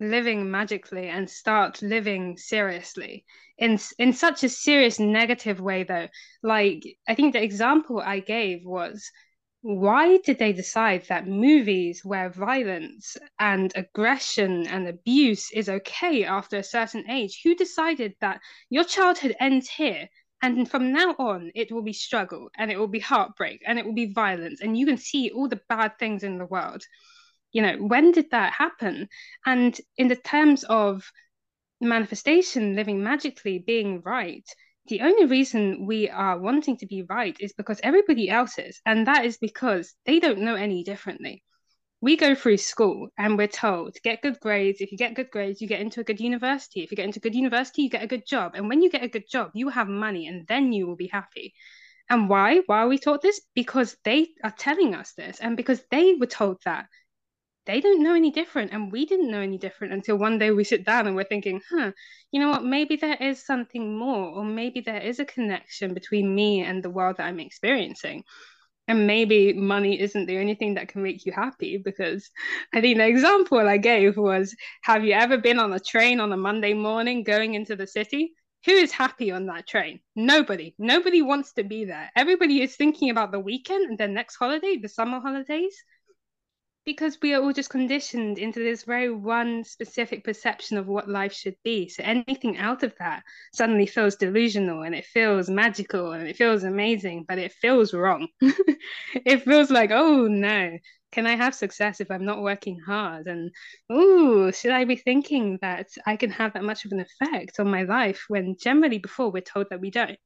[0.00, 3.24] living magically and start living seriously?
[3.58, 6.08] In in such a serious negative way though.
[6.42, 9.10] Like i think the example i gave was
[9.62, 16.58] why did they decide that movies where violence and aggression and abuse is okay after
[16.58, 17.40] a certain age?
[17.44, 20.08] Who decided that your childhood ends here
[20.44, 23.86] and from now on it will be struggle and it will be heartbreak and it
[23.86, 26.82] will be violence and you can see all the bad things in the world.
[27.52, 29.08] You know when did that happen?
[29.46, 31.10] And in the terms of
[31.80, 34.46] manifestation living magically being right
[34.86, 39.06] the only reason we are wanting to be right is because everybody else is and
[39.06, 41.42] that is because they don't know any differently
[42.04, 45.60] we go through school and we're told get good grades if you get good grades
[45.60, 48.04] you get into a good university if you get into a good university you get
[48.04, 50.72] a good job and when you get a good job you have money and then
[50.72, 51.54] you will be happy
[52.10, 52.60] And why?
[52.66, 53.40] Why are we taught this?
[53.54, 56.86] Because they are telling us this, and because they were told that.
[57.66, 60.64] They don't know any different, and we didn't know any different until one day we
[60.64, 61.92] sit down and we're thinking, huh,
[62.32, 62.64] you know what?
[62.64, 66.90] Maybe there is something more, or maybe there is a connection between me and the
[66.90, 68.24] world that I'm experiencing
[68.88, 72.30] and maybe money isn't the only thing that can make you happy because
[72.74, 76.32] i think the example i gave was have you ever been on a train on
[76.32, 78.32] a monday morning going into the city?
[78.66, 80.00] Who is happy on that train?
[80.16, 80.74] Nobody.
[80.78, 82.10] Nobody wants to be there.
[82.16, 85.76] Everybody is thinking about the weekend and their next holiday the summer holidays
[86.84, 91.32] because we are all just conditioned into this very one specific perception of what life
[91.32, 91.88] should be.
[91.88, 93.22] So anything out of that
[93.52, 98.28] suddenly feels delusional and it feels magical and it feels amazing, but it feels wrong.
[99.14, 100.78] it feels like, oh no,
[101.12, 103.26] can I have success if I'm not working hard?
[103.26, 103.50] And
[103.90, 107.70] oh, should I be thinking that I can have that much of an effect on
[107.70, 110.18] my life when generally before we're told that we don't?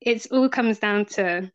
[0.00, 1.50] It all comes down to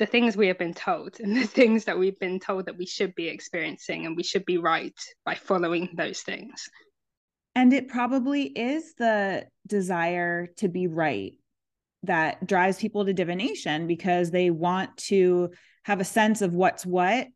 [0.00, 2.86] the things we have been told and the things that we've been told that we
[2.86, 6.68] should be experiencing and we should be right by following those things.
[7.54, 11.34] And it probably is the desire to be right
[12.04, 15.50] that drives people to divination because they want to
[15.82, 17.26] have a sense of what's what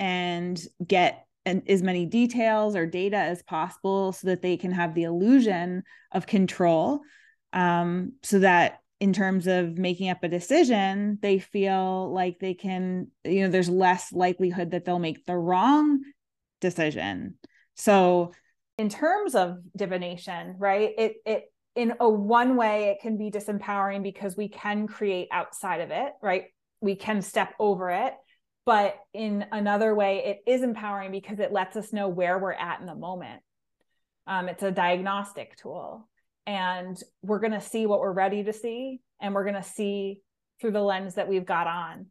[0.00, 4.92] and get an, as many details or data as possible so that they can have
[4.94, 7.00] the illusion of control
[7.52, 13.08] um, so that in terms of making up a decision, they feel like they can,
[13.24, 16.00] you know, there's less likelihood that they'll make the wrong
[16.60, 17.34] decision.
[17.76, 18.32] So,
[18.76, 20.90] in terms of divination, right?
[20.96, 21.44] It it
[21.76, 26.12] in a one way it can be disempowering because we can create outside of it,
[26.22, 26.46] right?
[26.80, 28.14] We can step over it.
[28.66, 32.80] But in another way, it is empowering because it lets us know where we're at
[32.80, 33.42] in the moment.
[34.26, 36.08] Um, it's a diagnostic tool
[36.48, 40.20] and we're going to see what we're ready to see and we're going to see
[40.58, 42.06] through the lens that we've got on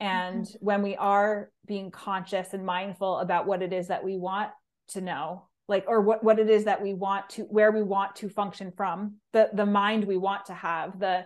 [0.00, 0.64] and mm-hmm.
[0.64, 4.50] when we are being conscious and mindful about what it is that we want
[4.88, 8.16] to know like or what what it is that we want to where we want
[8.16, 11.24] to function from the the mind we want to have the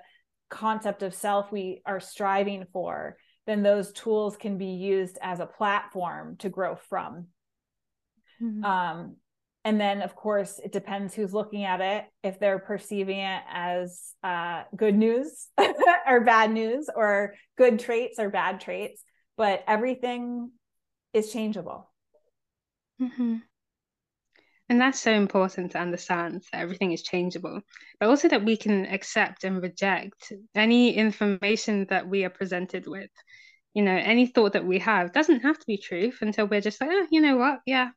[0.50, 5.46] concept of self we are striving for then those tools can be used as a
[5.46, 7.28] platform to grow from
[8.42, 8.62] mm-hmm.
[8.62, 9.16] um,
[9.64, 14.12] and then of course it depends who's looking at it if they're perceiving it as
[14.22, 15.48] uh, good news
[16.08, 19.02] or bad news or good traits or bad traits
[19.36, 20.50] but everything
[21.14, 21.88] is changeable.
[23.00, 23.36] Mm-hmm.
[24.68, 27.60] and that's so important to understand that everything is changeable
[27.98, 33.10] but also that we can accept and reject any information that we are presented with.
[33.74, 36.80] You know any thought that we have doesn't have to be truth until we're just
[36.80, 37.60] like oh, you know what?
[37.66, 37.88] Yeah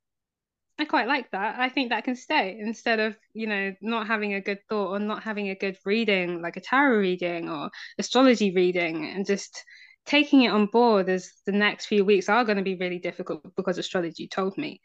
[0.78, 1.58] I quite like that.
[1.58, 5.00] I think that can stay instead of, you know, not having a good thought or
[5.00, 9.64] not having a good reading, like a tarot reading or astrology reading, and just
[10.06, 13.56] taking it on board as the next few weeks are going to be really difficult
[13.56, 14.82] because astrology told me.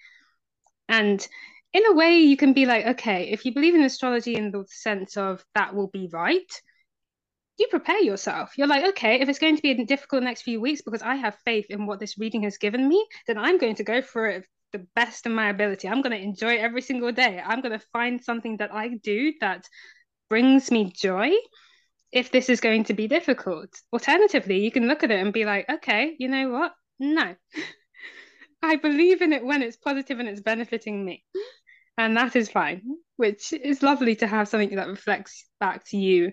[0.89, 1.27] And
[1.73, 4.65] in a way, you can be like, okay, if you believe in astrology in the
[4.69, 6.53] sense of that will be right,
[7.59, 8.53] you prepare yourself.
[8.57, 11.37] You're like, okay, if it's going to be difficult next few weeks because I have
[11.45, 14.45] faith in what this reading has given me, then I'm going to go for it
[14.73, 15.89] the best of my ability.
[15.89, 17.41] I'm going to enjoy every single day.
[17.45, 19.67] I'm going to find something that I do that
[20.29, 21.33] brings me joy
[22.13, 23.71] if this is going to be difficult.
[23.93, 26.73] Alternatively, you can look at it and be like, okay, you know what?
[26.99, 27.35] No.
[28.63, 31.25] I believe in it when it's positive and it's benefiting me.
[31.97, 32.83] And that is fine,
[33.17, 36.33] which is lovely to have something that reflects back to you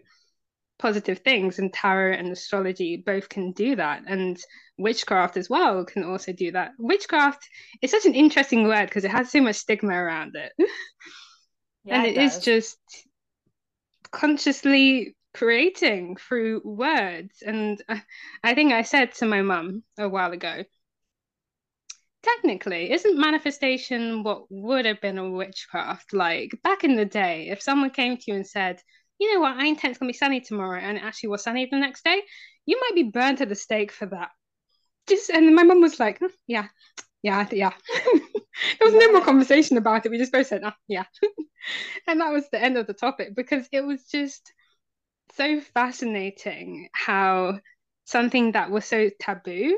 [0.80, 4.38] positive things and tarot and astrology both can do that and
[4.78, 6.72] witchcraft as well can also do that.
[6.78, 7.48] Witchcraft
[7.82, 10.54] is such an interesting word because it has so much stigma around it.
[11.84, 12.78] Yeah, and it, it is just
[14.12, 17.82] consciously creating through words and
[18.44, 20.64] i think i said to my mum a while ago
[22.28, 26.14] technically isn't manifestation what would have been a witchcraft?
[26.14, 28.82] Like back in the day if someone came to you and said
[29.20, 31.68] you know what, I intend it's gonna be sunny tomorrow, and it actually was sunny
[31.70, 32.22] the next day,
[32.66, 34.30] you might be burnt at the stake for that.
[35.08, 36.68] Just and my mum was like, oh, yeah,
[37.24, 37.72] yeah, yeah.
[38.04, 38.22] there
[38.82, 39.00] was yeah.
[39.00, 40.12] no more conversation about it.
[40.12, 41.06] We just both said, oh, yeah,
[42.08, 44.54] and that was the end of the topic because it was just
[45.36, 47.60] so fascinating how
[48.06, 49.78] something that was so taboo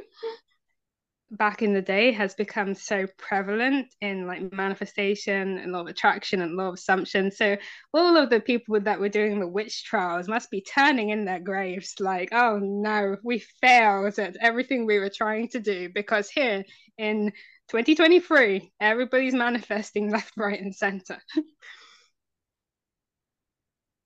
[1.32, 6.42] back in the day has become so prevalent in like manifestation and law of attraction
[6.42, 7.32] and law of assumption.
[7.32, 7.58] So
[7.94, 11.40] all of the people that were doing the witch trials must be turning in their
[11.40, 16.64] graves like, oh no, we failed at everything we were trying to do because here
[16.98, 17.32] in
[17.70, 21.20] 2023, everybody's manifesting left, right, and center.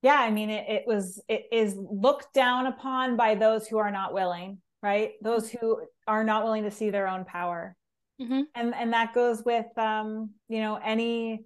[0.02, 3.90] yeah i mean it, it was it is looked down upon by those who are
[3.90, 7.76] not willing right those who are not willing to see their own power
[8.22, 8.42] mm-hmm.
[8.56, 11.44] and and that goes with um you know any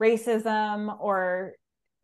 [0.00, 1.54] racism or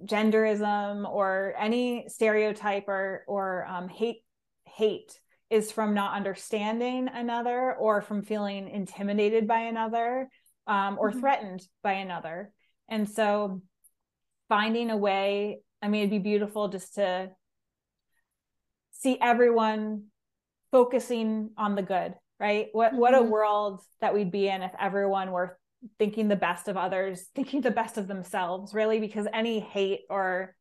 [0.02, 4.22] genderism or any stereotype or or um, hate
[4.64, 5.18] hate
[5.50, 10.28] is from not understanding another or from feeling intimidated by another
[10.66, 11.20] um, or mm-hmm.
[11.20, 12.50] threatened by another
[12.88, 13.62] and so
[14.48, 17.30] finding a way i mean it'd be beautiful just to
[18.92, 20.04] see everyone
[20.74, 23.00] focusing on the good right what mm-hmm.
[23.00, 23.30] what a mm-hmm.
[23.30, 25.56] world that we'd be in if everyone were
[26.00, 30.56] thinking the best of others thinking the best of themselves really because any hate or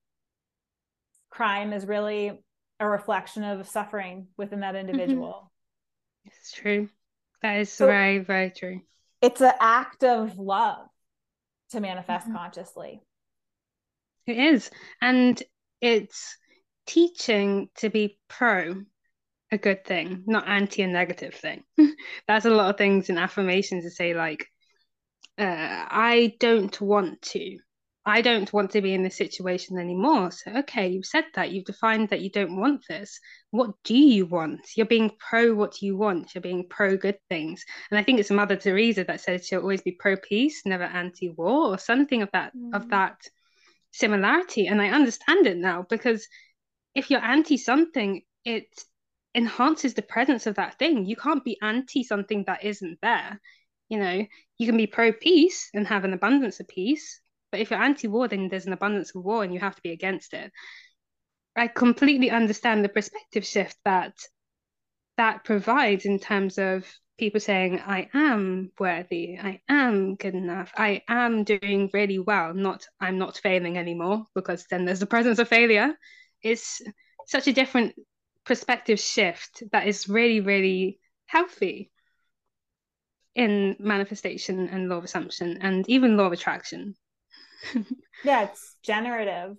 [1.32, 2.40] crime is really
[2.80, 4.88] a reflection of suffering within that mm-hmm.
[4.88, 5.52] individual
[6.28, 6.30] mm-hmm.
[6.30, 6.88] it's true
[7.42, 8.82] that is so very very true
[9.20, 10.86] it's an act of love
[11.72, 12.38] to manifest mm-hmm.
[12.38, 13.02] consciously
[14.28, 14.70] it is
[15.02, 15.42] and
[15.82, 16.38] it's
[16.86, 18.76] teaching to be pro
[19.54, 21.64] a good thing, not anti a negative thing.
[22.28, 24.48] That's a lot of things in affirmations to say, like,
[25.38, 27.60] uh, I don't want to.
[28.06, 30.32] I don't want to be in this situation anymore.
[30.32, 31.52] So, okay, you've said that.
[31.52, 33.18] You've defined that you don't want this.
[33.52, 34.60] What do you want?
[34.76, 36.36] You're being pro what you want.
[36.36, 37.64] You're being pro good things.
[37.90, 41.30] And I think it's Mother Teresa that says she'll always be pro peace, never anti
[41.30, 42.74] war, or something of that mm.
[42.74, 43.22] of that
[43.92, 44.68] similarity.
[44.68, 46.28] And I understand it now because
[46.96, 48.68] if you're anti something, it
[49.36, 51.06] enhances the presence of that thing.
[51.06, 53.40] You can't be anti something that isn't there.
[53.90, 54.26] You know,
[54.58, 57.22] you can be pro peace and have an abundance of peace,
[57.52, 59.82] but if you're anti war, then there's an abundance of war and you have to
[59.82, 60.52] be against it.
[61.56, 64.14] I completely understand the perspective shift that
[65.18, 71.04] that provides in terms of people saying, I am worthy, I am good enough, I
[71.08, 75.48] am doing really well, not I'm not failing anymore, because then there's the presence of
[75.48, 75.94] failure.
[76.42, 76.82] It's
[77.28, 77.94] such a different
[78.46, 81.92] perspective shift that is really, really healthy
[83.36, 86.96] in manifestation and law of assumption and even law of attraction.
[88.24, 89.58] yeah, it's generative.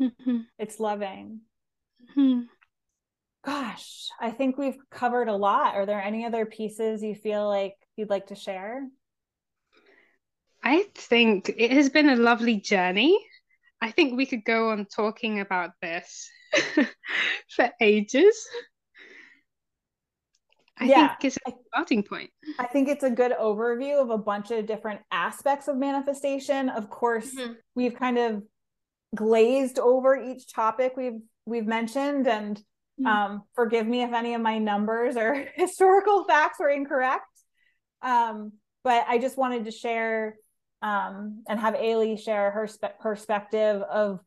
[0.00, 0.38] Mm-hmm.
[0.58, 1.40] It's loving.
[2.16, 2.42] Mm-hmm.
[3.44, 5.74] Gosh, I think we've covered a lot.
[5.74, 8.86] Are there any other pieces you feel like you'd like to share?
[10.62, 13.18] I think it has been a lovely journey.
[13.80, 16.30] I think we could go on talking about this
[17.48, 18.46] for ages.
[20.78, 22.30] I yeah, think it's a starting point.
[22.58, 26.70] I think it's a good overview of a bunch of different aspects of manifestation.
[26.70, 27.52] Of course, mm-hmm.
[27.74, 28.42] we've kind of
[29.14, 33.06] glazed over each topic we've we've mentioned and mm-hmm.
[33.06, 37.26] um, forgive me if any of my numbers or historical facts were incorrect.
[38.02, 40.36] Um, but I just wanted to share
[40.80, 44.20] um, and have Ayleigh share her spe- perspective of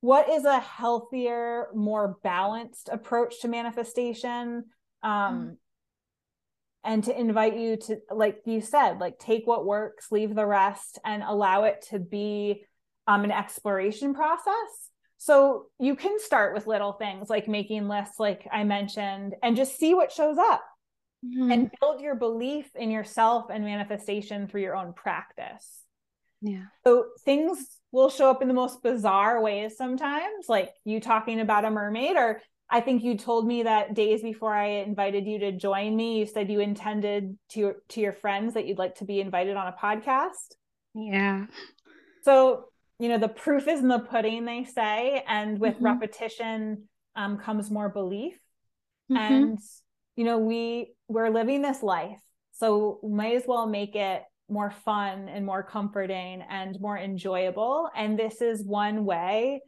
[0.00, 4.64] what is a healthier, more balanced approach to manifestation.
[5.02, 5.56] Um, mm
[6.82, 10.98] and to invite you to like you said like take what works leave the rest
[11.04, 12.64] and allow it to be
[13.06, 14.90] um, an exploration process.
[15.18, 19.78] So you can start with little things like making lists like i mentioned and just
[19.78, 20.64] see what shows up.
[21.22, 21.52] Mm-hmm.
[21.52, 25.82] and build your belief in yourself and manifestation through your own practice.
[26.40, 26.62] Yeah.
[26.82, 27.62] So things
[27.92, 32.16] will show up in the most bizarre ways sometimes like you talking about a mermaid
[32.16, 36.20] or I think you told me that days before I invited you to join me,
[36.20, 39.66] you said you intended to to your friends that you'd like to be invited on
[39.66, 40.54] a podcast.
[40.94, 41.46] Yeah.
[42.22, 42.66] So,
[43.00, 45.86] you know, the proof is in the pudding, they say, and with mm-hmm.
[45.86, 48.38] repetition um, comes more belief.
[49.10, 49.16] Mm-hmm.
[49.16, 49.58] And
[50.14, 52.20] you know, we we're living this life,
[52.52, 57.88] so might as well make it more fun and more comforting and more enjoyable.
[57.96, 59.62] And this is one way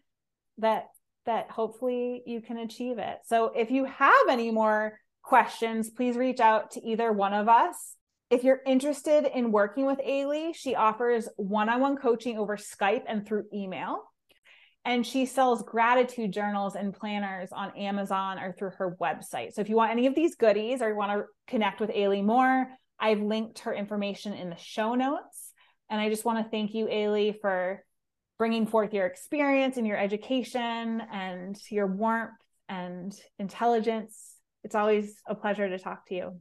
[0.58, 0.86] that
[1.24, 3.18] that hopefully you can achieve it.
[3.24, 7.96] So if you have any more questions, please reach out to either one of us.
[8.28, 13.04] If you're interested in working with Ayleigh, she offers one on one coaching over Skype
[13.06, 14.02] and through email.
[14.84, 19.52] And she sells gratitude journals and planners on Amazon or through her website.
[19.52, 22.22] So if you want any of these goodies or you want to connect with Ayleigh
[22.22, 22.66] more,
[23.02, 25.52] I've linked her information in the show notes.
[25.90, 27.84] And I just want to thank you, Ayleigh, for
[28.38, 32.30] bringing forth your experience and your education and your warmth
[32.68, 34.36] and intelligence.
[34.62, 36.40] It's always a pleasure to talk to you.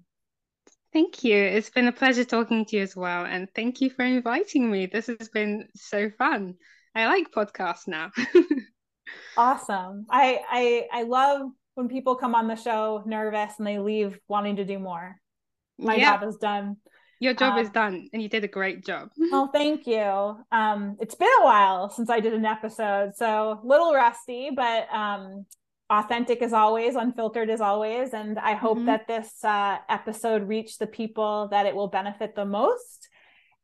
[0.93, 1.35] Thank you.
[1.35, 3.25] It's been a pleasure talking to you as well.
[3.25, 4.85] And thank you for inviting me.
[4.85, 6.55] This has been so fun.
[6.93, 8.11] I like podcasts now.
[9.37, 10.05] awesome.
[10.09, 14.57] I, I I love when people come on the show nervous and they leave wanting
[14.57, 15.20] to do more.
[15.81, 16.77] My job is done.
[17.19, 19.09] Your job Um, is done, and you did a great job.
[19.33, 20.37] Oh, thank you.
[20.51, 24.91] Um, it's been a while since I did an episode, so a little rusty, but
[24.93, 25.45] um,
[25.89, 28.13] authentic as always, unfiltered as always.
[28.13, 28.85] And I hope Mhm.
[28.87, 33.09] that this uh, episode reached the people that it will benefit the most.